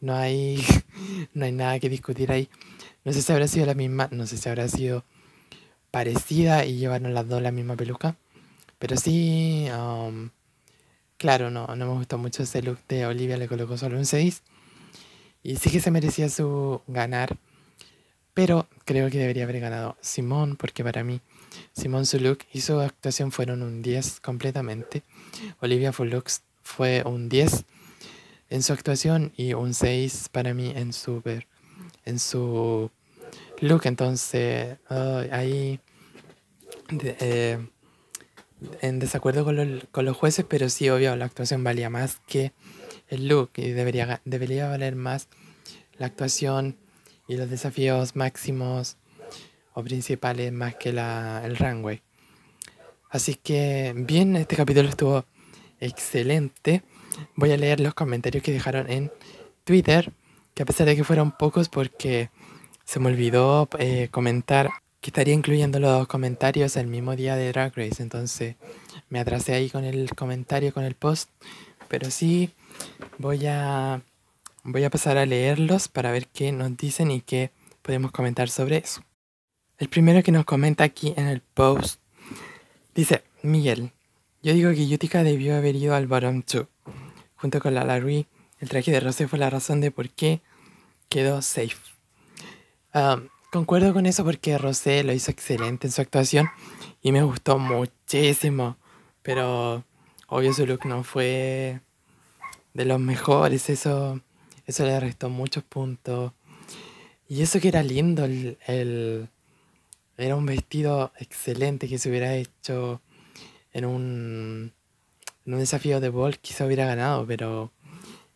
No 0.00 0.14
hay, 0.14 0.62
no 1.34 1.44
hay 1.44 1.52
nada 1.52 1.78
que 1.80 1.88
discutir 1.88 2.32
ahí. 2.32 2.48
No 3.04 3.12
sé 3.12 3.22
si 3.22 3.32
habrá 3.32 3.48
sido 3.48 3.66
la 3.66 3.74
misma, 3.74 4.08
no 4.10 4.26
sé 4.26 4.36
si 4.36 4.48
habrá 4.48 4.68
sido 4.68 5.04
parecida 5.90 6.64
y 6.64 6.76
llevaron 6.78 7.14
las 7.14 7.28
dos 7.28 7.42
la 7.42 7.52
misma 7.52 7.76
peluca. 7.76 8.16
Pero 8.78 8.96
sí, 8.96 9.68
um, 9.70 10.30
Claro, 11.18 11.50
no, 11.50 11.66
no 11.66 11.86
me 11.86 11.92
gustó 11.92 12.18
mucho 12.18 12.42
ese 12.42 12.62
look 12.62 12.78
de 12.88 13.06
Olivia, 13.06 13.38
le 13.38 13.48
colocó 13.48 13.78
solo 13.78 13.96
un 13.96 14.04
6. 14.04 14.42
Y 15.42 15.56
sí 15.56 15.70
que 15.70 15.80
se 15.80 15.90
merecía 15.90 16.28
su 16.28 16.82
ganar. 16.86 17.36
Pero 18.36 18.68
creo 18.84 19.08
que 19.08 19.16
debería 19.16 19.44
haber 19.44 19.60
ganado 19.60 19.96
Simón, 20.02 20.56
porque 20.56 20.84
para 20.84 21.02
mí 21.02 21.22
Simón 21.72 22.04
su 22.04 22.20
look 22.20 22.40
y 22.52 22.60
su 22.60 22.78
actuación 22.78 23.32
fueron 23.32 23.62
un 23.62 23.80
10 23.80 24.20
completamente. 24.20 25.02
Olivia 25.60 25.90
looks 25.98 26.42
fue 26.62 27.02
un 27.06 27.30
10 27.30 27.64
en 28.50 28.62
su 28.62 28.74
actuación 28.74 29.32
y 29.38 29.54
un 29.54 29.72
6 29.72 30.28
para 30.32 30.52
mí 30.52 30.70
en 30.76 30.92
su, 30.92 31.22
en 32.04 32.18
su 32.18 32.90
look. 33.60 33.86
Entonces, 33.86 34.76
ahí 35.32 35.80
eh, 36.90 37.66
en 38.82 38.98
desacuerdo 38.98 39.46
con, 39.46 40.04
los 40.04 40.16
jueces, 40.18 40.44
pero 40.46 40.68
sí, 40.68 40.90
obvio, 40.90 41.16
la 41.16 41.24
actuación 41.24 41.64
valía 41.64 41.88
más 41.88 42.20
que 42.26 42.52
el 43.08 43.28
look 43.28 43.52
y 43.56 43.70
debería, 43.70 44.20
debería 44.26 44.68
valer 44.68 44.94
más 44.94 45.28
la 45.96 46.04
actuación 46.04 46.76
y 47.28 47.36
los 47.36 47.50
desafíos 47.50 48.16
máximos 48.16 48.96
o 49.74 49.82
principales 49.82 50.52
más 50.52 50.74
que 50.76 50.92
la, 50.92 51.42
el 51.44 51.56
runway. 51.56 52.02
Así 53.10 53.34
que 53.34 53.92
bien, 53.96 54.36
este 54.36 54.56
capítulo 54.56 54.88
estuvo 54.88 55.24
excelente. 55.80 56.82
Voy 57.34 57.52
a 57.52 57.56
leer 57.56 57.80
los 57.80 57.94
comentarios 57.94 58.42
que 58.42 58.52
dejaron 58.52 58.90
en 58.90 59.12
Twitter, 59.64 60.12
que 60.54 60.62
a 60.62 60.66
pesar 60.66 60.86
de 60.86 60.96
que 60.96 61.04
fueron 61.04 61.32
pocos 61.32 61.68
porque 61.68 62.30
se 62.84 63.00
me 63.00 63.08
olvidó 63.08 63.68
eh, 63.78 64.08
comentar 64.10 64.70
que 65.00 65.10
estaría 65.10 65.34
incluyendo 65.34 65.78
los 65.78 66.06
comentarios 66.08 66.76
el 66.76 66.86
mismo 66.86 67.14
día 67.14 67.36
de 67.36 67.48
Drag 67.52 67.76
Race. 67.76 68.02
Entonces 68.02 68.56
me 69.08 69.20
atrasé 69.20 69.54
ahí 69.54 69.70
con 69.70 69.84
el 69.84 70.10
comentario, 70.14 70.72
con 70.72 70.84
el 70.84 70.94
post. 70.94 71.30
Pero 71.88 72.10
sí 72.10 72.50
voy 73.18 73.46
a, 73.46 74.02
voy 74.66 74.84
a 74.84 74.90
pasar 74.90 75.16
a 75.16 75.26
leerlos 75.26 75.88
para 75.88 76.10
ver 76.12 76.28
qué 76.28 76.52
nos 76.52 76.76
dicen 76.76 77.10
y 77.10 77.20
qué 77.20 77.50
podemos 77.82 78.12
comentar 78.12 78.48
sobre 78.48 78.78
eso. 78.78 79.02
El 79.78 79.88
primero 79.88 80.22
que 80.22 80.32
nos 80.32 80.44
comenta 80.44 80.84
aquí 80.84 81.14
en 81.16 81.26
el 81.26 81.40
post 81.40 82.00
dice, 82.94 83.24
Miguel, 83.42 83.92
yo 84.42 84.52
digo 84.52 84.70
que 84.70 84.86
Yutica 84.86 85.22
debió 85.22 85.56
haber 85.56 85.76
ido 85.76 85.94
al 85.94 86.06
bottom 86.06 86.42
2. 86.50 86.66
Junto 87.36 87.60
con 87.60 87.74
la 87.74 87.84
Larry, 87.84 88.26
el 88.60 88.68
traje 88.68 88.90
de 88.90 89.00
Rosé 89.00 89.28
fue 89.28 89.38
la 89.38 89.50
razón 89.50 89.80
de 89.80 89.90
por 89.90 90.10
qué 90.10 90.40
quedó 91.08 91.42
safe. 91.42 91.76
Um, 92.94 93.28
Concuerdo 93.56 93.94
con 93.94 94.04
eso 94.04 94.22
porque 94.22 94.58
Rosé 94.58 95.02
lo 95.02 95.14
hizo 95.14 95.30
excelente 95.30 95.86
en 95.86 95.92
su 95.92 96.02
actuación 96.02 96.50
y 97.00 97.10
me 97.10 97.22
gustó 97.22 97.58
muchísimo. 97.58 98.76
Pero 99.22 99.82
obvio 100.26 100.52
su 100.52 100.66
look 100.66 100.84
no 100.84 101.04
fue 101.04 101.80
de 102.74 102.84
los 102.84 103.00
mejores, 103.00 103.70
eso, 103.70 104.20
eso 104.66 104.84
le 104.84 104.98
restó 105.00 105.30
muchos 105.30 105.64
puntos. 105.64 106.32
Y 107.28 107.42
eso 107.42 107.60
que 107.60 107.68
era 107.68 107.82
lindo, 107.82 108.24
el, 108.24 109.28
era 110.16 110.36
un 110.36 110.46
vestido 110.46 111.12
excelente 111.18 111.88
que 111.88 111.98
se 111.98 112.08
hubiera 112.08 112.34
hecho 112.34 113.00
en 113.72 113.84
un, 113.84 114.72
en 115.44 115.54
un 115.54 115.60
desafío 115.60 116.00
de 116.00 116.08
Ball, 116.08 116.38
quizá 116.38 116.66
hubiera 116.66 116.86
ganado, 116.86 117.26
pero 117.26 117.72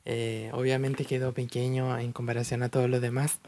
eh, 0.05 0.51
obviamente 0.53 1.05
quedó 1.05 1.33
pequeño 1.33 1.99
en 1.99 2.13
comparación 2.13 2.63
a 2.63 2.69
todos 2.69 2.91
los 2.91 3.01
demás. 3.01 3.41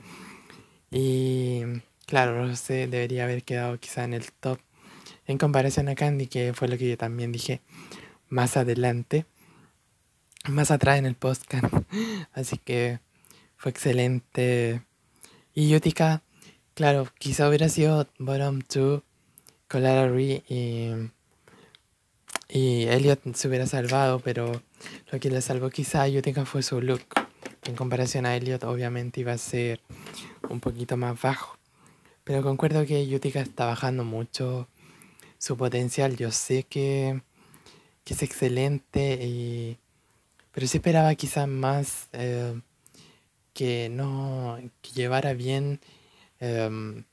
Y 0.91 1.63
claro, 2.07 2.47
Rosé 2.47 2.87
debería 2.87 3.25
haber 3.25 3.43
quedado 3.43 3.79
quizá 3.79 4.05
en 4.05 4.15
el 4.15 4.31
top 4.33 4.59
en 5.27 5.39
comparación 5.39 5.89
a 5.89 5.95
Candy, 5.95 6.27
que 6.27 6.53
fue 6.53 6.69
lo 6.69 6.77
que 6.77 6.89
yo 6.89 6.99
también 6.99 7.33
dije 7.33 7.61
más 8.29 8.57
adelante, 8.57 9.27
más 10.49 10.71
atrás 10.71 10.99
en 10.99 11.07
el 11.07 11.15
podcast. 11.15 11.73
Así 12.33 12.59
que 12.59 13.01
fue 13.57 13.71
excelente. 13.71 14.83
Y 15.55 15.69
Yutika, 15.69 16.23
claro, 16.75 17.09
quizá 17.19 17.49
hubiera 17.49 17.69
sido 17.69 18.09
bottom 18.19 18.61
2 18.73 19.03
con 19.69 19.83
Lara 19.83 20.09
Ree 20.09 20.43
y, 20.49 20.91
y 22.49 22.85
Elliot 22.85 23.35
se 23.35 23.49
hubiera 23.49 23.67
salvado, 23.67 24.21
pero 24.21 24.63
lo 25.11 25.21
que 25.21 25.31
le 25.31 25.41
salvó 25.41 25.71
quizá 25.71 26.03
a 26.03 26.09
Yutika 26.09 26.45
fue 26.45 26.63
su 26.63 26.81
look. 26.81 27.03
En 27.65 27.77
comparación 27.77 28.27
a 28.27 28.35
Elliot, 28.37 28.65
obviamente 28.65 29.21
iba 29.21 29.33
a 29.33 29.39
ser 29.39 29.81
un 30.49 30.61
poquito 30.61 30.97
más 30.97 31.21
bajo. 31.21 31.57
Pero 32.25 32.43
concuerdo 32.43 32.87
que 32.87 33.07
Yutika 33.07 33.41
está 33.41 33.67
bajando 33.67 34.05
mucho 34.05 34.69
su 35.39 35.57
potencial. 35.57 36.17
Yo 36.17 36.31
sé 36.31 36.65
que, 36.65 37.23
es 38.07 38.23
excelente, 38.23 39.19
y, 39.23 39.79
pero 40.53 40.67
sí 40.67 40.79
esperaba 40.79 41.15
quizás 41.15 41.49
más 41.49 42.09
eh, 42.13 42.61
que 43.55 43.89
no 43.91 44.59
que 44.81 44.93
llevara 44.93 45.35
bien 45.35 45.81
em, 46.41 47.05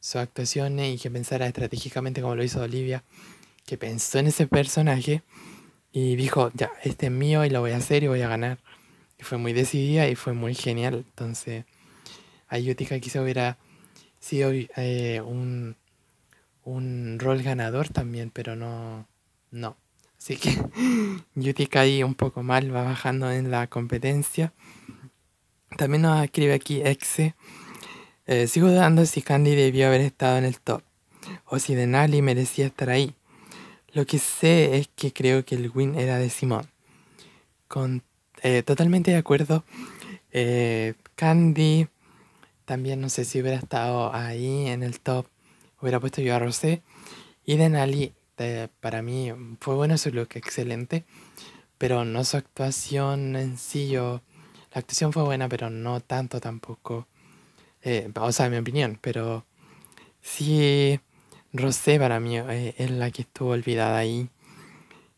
sus 0.00 0.16
actuaciones 0.16 0.94
y 0.94 0.98
que 0.98 1.10
pensara 1.10 1.46
estratégicamente 1.46 2.20
como 2.20 2.34
lo 2.34 2.44
hizo 2.44 2.62
Olivia, 2.62 3.04
que 3.66 3.78
pensó 3.78 4.18
en 4.18 4.28
ese 4.28 4.46
personaje 4.46 5.22
y 5.92 6.16
dijo, 6.16 6.50
ya, 6.54 6.70
este 6.82 7.06
es 7.06 7.12
mío 7.12 7.44
y 7.44 7.50
lo 7.50 7.60
voy 7.60 7.72
a 7.72 7.76
hacer 7.78 8.02
y 8.02 8.08
voy 8.08 8.22
a 8.22 8.28
ganar 8.28 8.58
y 9.18 9.22
fue 9.24 9.38
muy 9.38 9.52
decidida 9.52 10.08
y 10.08 10.14
fue 10.14 10.32
muy 10.32 10.54
genial. 10.54 11.04
Entonces, 11.08 11.64
a 12.48 12.58
Yutika 12.58 12.98
quizá 13.00 13.22
hubiera 13.22 13.58
sido 14.20 14.50
eh, 14.52 15.20
un, 15.20 15.76
un 16.64 17.18
rol 17.18 17.42
ganador 17.42 17.88
también, 17.88 18.30
pero 18.30 18.56
no, 18.56 19.06
no. 19.50 19.76
Así 20.28 20.36
que 20.36 20.62
Yutika 21.36 21.80
ahí 21.80 22.02
un 22.02 22.14
poco 22.14 22.42
mal, 22.42 22.74
va 22.74 22.82
bajando 22.82 23.32
en 23.32 23.50
la 23.50 23.66
competencia. 23.66 24.52
También 25.78 26.02
nos 26.02 26.22
escribe 26.22 26.52
aquí 26.52 26.82
Exe. 26.82 27.34
Eh, 28.26 28.46
sigo 28.46 28.68
dudando 28.68 29.06
si 29.06 29.22
Candy 29.22 29.54
debió 29.54 29.86
haber 29.86 30.02
estado 30.02 30.36
en 30.36 30.44
el 30.44 30.60
top 30.60 30.82
o 31.46 31.58
si 31.58 31.74
Denali 31.74 32.20
merecía 32.20 32.66
estar 32.66 32.90
ahí. 32.90 33.14
Lo 33.94 34.04
que 34.04 34.18
sé 34.18 34.76
es 34.76 34.90
que 34.94 35.14
creo 35.14 35.46
que 35.46 35.54
el 35.54 35.70
win 35.74 35.94
era 35.94 36.18
de 36.18 36.28
Simón. 36.28 36.68
Con, 37.66 38.02
eh, 38.42 38.62
totalmente 38.62 39.12
de 39.12 39.16
acuerdo. 39.16 39.64
Eh, 40.30 40.92
Candy 41.14 41.88
también 42.66 43.00
no 43.00 43.08
sé 43.08 43.24
si 43.24 43.40
hubiera 43.40 43.56
estado 43.56 44.14
ahí 44.14 44.66
en 44.66 44.82
el 44.82 45.00
top. 45.00 45.26
Hubiera 45.80 46.00
puesto 46.00 46.20
yo 46.20 46.34
a 46.34 46.38
Rosé. 46.38 46.82
Y 47.46 47.56
Denali, 47.56 48.12
eh, 48.38 48.68
para 48.80 49.02
mí, 49.02 49.32
fue 49.60 49.74
bueno 49.74 49.98
su 49.98 50.10
look, 50.10 50.30
excelente. 50.34 51.04
Pero 51.78 52.04
no 52.04 52.24
su 52.24 52.36
actuación 52.36 53.36
en 53.36 53.58
sí. 53.58 53.88
Yo, 53.88 54.22
la 54.72 54.80
actuación 54.80 55.12
fue 55.12 55.22
buena, 55.24 55.48
pero 55.48 55.70
no 55.70 56.00
tanto 56.00 56.40
tampoco. 56.40 57.06
o 58.16 58.32
sea, 58.32 58.50
mi 58.50 58.56
opinión. 58.58 58.98
Pero 59.00 59.46
sí 60.20 61.00
Rosé 61.52 61.98
para 61.98 62.20
mí 62.20 62.36
eh, 62.38 62.74
es 62.76 62.90
la 62.90 63.10
que 63.10 63.22
estuvo 63.22 63.50
olvidada 63.50 63.98
ahí. 63.98 64.28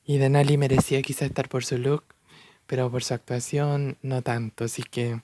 Y 0.04 0.18
Denali 0.18 0.56
merecía 0.56 1.02
quizá 1.02 1.24
estar 1.26 1.48
por 1.48 1.64
su 1.64 1.78
look, 1.78 2.04
pero 2.66 2.90
por 2.90 3.02
su 3.02 3.14
actuación 3.14 3.98
no 4.02 4.22
tanto. 4.22 4.64
Así 4.64 4.82
que 4.82 5.20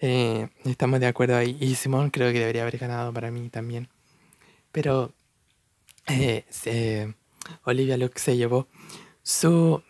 eh, 0.00 0.48
estamos 0.64 1.00
de 1.00 1.06
acuerdo 1.06 1.36
ahí. 1.36 1.56
Y 1.60 1.74
Simón 1.74 2.10
creo 2.10 2.32
que 2.32 2.40
debería 2.40 2.62
haber 2.62 2.78
ganado 2.78 3.12
para 3.12 3.30
mí 3.30 3.48
también. 3.50 3.88
Pero 4.72 5.12
eh, 6.08 7.12
Olivia 7.64 7.96
Luke 7.96 8.18
se 8.18 8.36
llevó 8.36 8.68
su, 9.22 9.82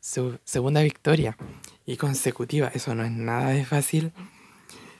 su 0.00 0.38
segunda 0.44 0.82
victoria 0.82 1.36
y 1.84 1.96
consecutiva. 1.96 2.70
Eso 2.74 2.94
no 2.94 3.04
es 3.04 3.12
nada 3.12 3.50
de 3.50 3.64
fácil. 3.64 4.12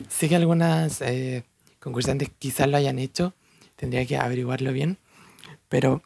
Sé 0.09 0.29
que 0.29 0.37
algunas 0.37 1.03
concursantes 1.81 2.31
quizás 2.39 2.69
lo 2.69 2.77
hayan 2.77 2.99
hecho 2.99 3.35
Tendría 3.77 4.07
que 4.07 4.17
averiguarlo 4.17 4.73
bien. 4.73 4.99
Pero, 5.69 6.03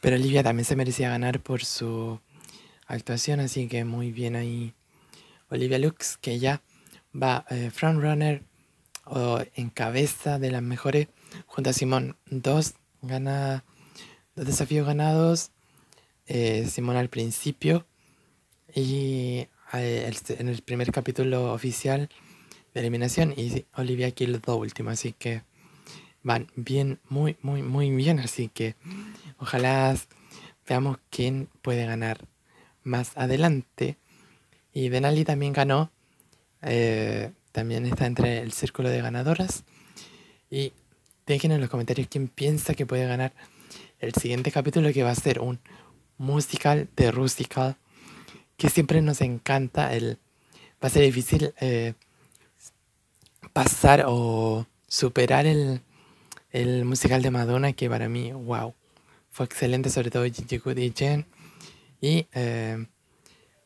pero 0.00 0.16
Olivia 0.16 0.42
también 0.42 0.66
se 0.66 0.76
merecía 0.76 1.08
ganar 1.08 1.40
por 1.40 1.64
su 1.64 2.20
actuación, 2.86 3.40
así 3.40 3.66
que 3.66 3.84
muy 3.84 4.12
bien 4.12 4.36
ahí. 4.36 4.74
Olivia 5.48 5.78
Lux, 5.78 6.18
que 6.18 6.38
ya 6.38 6.62
va 7.14 7.46
eh, 7.50 7.70
frontrunner 7.70 8.42
o 9.06 9.40
en 9.54 9.70
cabeza 9.70 10.38
de 10.38 10.50
las 10.50 10.62
mejores, 10.62 11.08
junto 11.46 11.70
a 11.70 11.72
Simón. 11.72 12.16
Dos, 12.26 12.74
gana, 13.06 13.64
dos 14.34 14.46
desafíos 14.46 14.86
ganados. 14.86 15.50
Eh, 16.26 16.66
Simón 16.70 16.96
al 16.96 17.10
principio 17.10 17.86
y 18.74 19.46
eh, 19.74 20.12
en 20.28 20.48
el 20.48 20.62
primer 20.62 20.90
capítulo 20.90 21.52
oficial 21.52 22.08
de 22.72 22.80
eliminación 22.80 23.34
y 23.36 23.66
Olivia 23.76 24.06
aquí 24.06 24.26
los 24.26 24.40
dos 24.40 24.58
últimos, 24.58 24.94
así 24.94 25.12
que 25.12 25.42
van 26.24 26.48
bien, 26.56 26.98
muy, 27.08 27.36
muy, 27.42 27.62
muy 27.62 27.90
bien. 27.90 28.18
Así 28.18 28.48
que 28.48 28.74
ojalá 29.38 29.94
veamos 30.68 30.98
quién 31.10 31.48
puede 31.62 31.86
ganar 31.86 32.26
más 32.82 33.16
adelante. 33.16 33.96
Y 34.72 34.88
Denali 34.88 35.24
también 35.24 35.52
ganó. 35.52 35.92
Eh, 36.62 37.30
también 37.52 37.86
está 37.86 38.06
entre 38.06 38.40
el 38.40 38.52
círculo 38.52 38.88
de 38.88 39.00
ganadoras. 39.00 39.62
Y 40.50 40.72
dejen 41.26 41.52
en 41.52 41.60
los 41.60 41.70
comentarios 41.70 42.08
quién 42.08 42.28
piensa 42.28 42.74
que 42.74 42.86
puede 42.86 43.06
ganar 43.06 43.32
el 44.00 44.12
siguiente 44.14 44.50
capítulo 44.52 44.92
que 44.92 45.02
va 45.02 45.10
a 45.10 45.14
ser 45.14 45.40
un 45.40 45.60
musical 46.18 46.88
de 46.96 47.10
Rusical. 47.10 47.76
Que 48.56 48.70
siempre 48.70 49.02
nos 49.02 49.20
encanta. 49.20 49.94
El, 49.94 50.18
va 50.82 50.88
a 50.88 50.90
ser 50.90 51.02
difícil 51.02 51.52
eh, 51.60 51.94
pasar 53.52 54.04
o 54.06 54.66
superar 54.86 55.46
el, 55.46 55.80
el 56.52 56.84
musical 56.84 57.22
de 57.22 57.30
Madonna, 57.30 57.72
que 57.72 57.88
para 57.90 58.08
mí, 58.08 58.32
wow, 58.32 58.74
fue 59.30 59.46
excelente, 59.46 59.90
sobre 59.90 60.10
todo 60.10 60.24
Gigi 60.24 60.58
Good 60.58 60.78
y 60.78 60.92
Jen. 60.96 61.26
Y, 62.00 62.26
eh, 62.32 62.86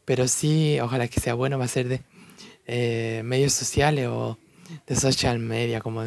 pero 0.05 0.27
sí, 0.27 0.79
ojalá 0.81 1.09
que 1.09 1.21
sea 1.21 1.35
bueno, 1.35 1.59
va 1.59 1.67
a 1.67 1.69
ser 1.69 1.89
de 1.89 2.01
eh, 2.67 3.21
medios 3.25 3.53
sociales 3.53 4.07
o 4.09 4.39
de 4.87 4.97
social 4.97 5.39
media, 5.39 5.81
como 5.81 6.05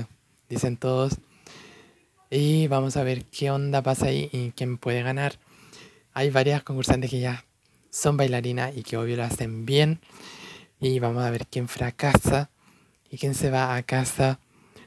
dicen 0.49 0.77
todos. 0.77 1.19
Y 2.33 2.67
vamos 2.67 2.95
a 2.95 3.03
ver 3.03 3.25
qué 3.25 3.51
onda 3.51 3.83
pasa 3.83 4.05
ahí 4.05 4.29
y 4.31 4.51
quién 4.51 4.77
puede 4.77 5.03
ganar. 5.03 5.33
Hay 6.13 6.29
varias 6.29 6.63
concursantes 6.63 7.11
que 7.11 7.19
ya 7.19 7.43
son 7.89 8.15
bailarinas 8.15 8.71
y 8.77 8.83
que 8.83 8.95
obvio 8.95 9.17
lo 9.17 9.25
hacen 9.25 9.65
bien. 9.65 9.99
Y 10.79 10.99
vamos 10.99 11.25
a 11.25 11.29
ver 11.29 11.45
quién 11.47 11.67
fracasa 11.67 12.49
y 13.09 13.17
quién 13.17 13.35
se 13.35 13.49
va 13.49 13.75
a 13.75 13.83
casa 13.83 14.39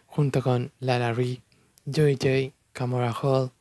junto 0.07 0.43
con 0.43 0.73
Lara 0.81 1.13
Ree 1.13 1.43
Joy 1.85 2.17
Joy, 2.17 2.55
Camora 2.73 3.13
Hall 3.13 3.53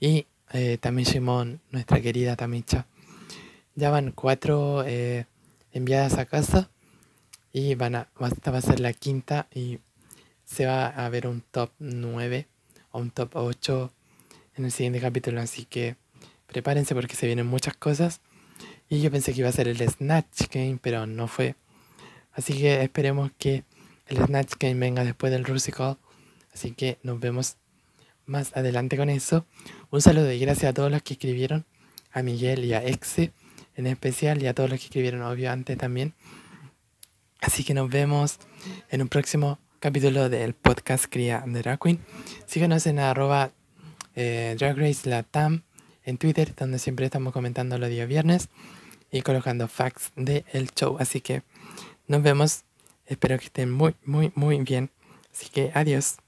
y 0.00 0.26
eh, 0.52 0.80
Simón, 1.04 1.60
nuestra 1.70 2.00
querida 2.00 2.34
Tamicha. 2.34 2.88
Ya 3.76 3.90
van 3.90 4.10
cuatro 4.10 4.82
eh, 4.84 5.26
enviadas 5.70 6.18
a 6.18 6.26
casa 6.26 6.68
y 7.52 7.76
van 7.76 7.94
a, 7.94 8.08
esta 8.28 8.50
va 8.50 8.58
a 8.58 8.62
ser 8.62 8.80
la 8.80 8.92
quinta 8.92 9.46
y 9.54 9.78
se 10.44 10.66
va 10.66 10.88
a 10.88 11.08
ver 11.10 11.28
un 11.28 11.42
top 11.42 11.70
9 11.78 12.48
o 12.92 13.00
un 13.00 13.10
top 13.10 13.30
8 13.34 13.92
en 14.56 14.64
el 14.64 14.72
siguiente 14.72 15.00
capítulo, 15.00 15.40
así 15.40 15.64
que 15.64 15.96
prepárense 16.46 16.94
porque 16.94 17.16
se 17.16 17.26
vienen 17.26 17.46
muchas 17.46 17.76
cosas. 17.76 18.20
Y 18.88 19.00
yo 19.00 19.10
pensé 19.10 19.32
que 19.32 19.40
iba 19.40 19.48
a 19.48 19.52
ser 19.52 19.68
el 19.68 19.78
Snatch 19.78 20.48
Game, 20.52 20.78
pero 20.80 21.06
no 21.06 21.26
fue. 21.26 21.56
Así 22.32 22.54
que 22.54 22.82
esperemos 22.82 23.30
que 23.38 23.64
el 24.06 24.18
Snatch 24.24 24.54
Game 24.58 24.74
venga 24.74 25.04
después 25.04 25.32
del 25.32 25.44
Rusical 25.44 25.98
Así 26.54 26.72
que 26.72 26.98
nos 27.02 27.18
vemos 27.18 27.56
más 28.26 28.54
adelante 28.56 28.96
con 28.96 29.08
eso. 29.08 29.46
Un 29.90 30.02
saludo 30.02 30.30
y 30.32 30.38
gracias 30.38 30.70
a 30.70 30.74
todos 30.74 30.90
los 30.90 31.02
que 31.02 31.14
escribieron, 31.14 31.64
a 32.12 32.22
Miguel 32.22 32.64
y 32.64 32.74
a 32.74 32.84
Exe 32.84 33.32
en 33.74 33.86
especial 33.86 34.42
y 34.42 34.46
a 34.46 34.54
todos 34.54 34.68
los 34.68 34.78
que 34.78 34.86
escribieron 34.86 35.22
obvio 35.22 35.50
antes 35.50 35.78
también. 35.78 36.14
Así 37.40 37.64
que 37.64 37.74
nos 37.74 37.90
vemos 37.90 38.38
en 38.90 39.02
un 39.02 39.08
próximo 39.08 39.58
capítulo 39.82 40.28
del 40.28 40.54
podcast 40.54 41.06
Cría 41.10 41.42
de 41.44 41.60
Drag 41.60 41.80
Queen. 41.80 41.98
Síganos 42.46 42.86
en 42.86 43.00
arroba 43.00 43.50
eh, 44.14 44.54
Drag 44.56 44.78
Race 44.78 45.10
en 46.04 46.18
Twitter, 46.18 46.54
donde 46.54 46.78
siempre 46.78 47.04
estamos 47.04 47.32
comentando 47.32 47.76
los 47.78 47.88
días 47.88 48.06
viernes 48.06 48.48
y 49.10 49.22
colocando 49.22 49.66
facts 49.66 50.12
del 50.14 50.70
show. 50.76 50.98
Así 51.00 51.20
que 51.20 51.42
nos 52.06 52.22
vemos. 52.22 52.62
Espero 53.06 53.36
que 53.38 53.46
estén 53.46 53.72
muy, 53.72 53.96
muy, 54.04 54.30
muy 54.36 54.60
bien. 54.60 54.90
Así 55.32 55.48
que 55.50 55.72
adiós. 55.74 56.21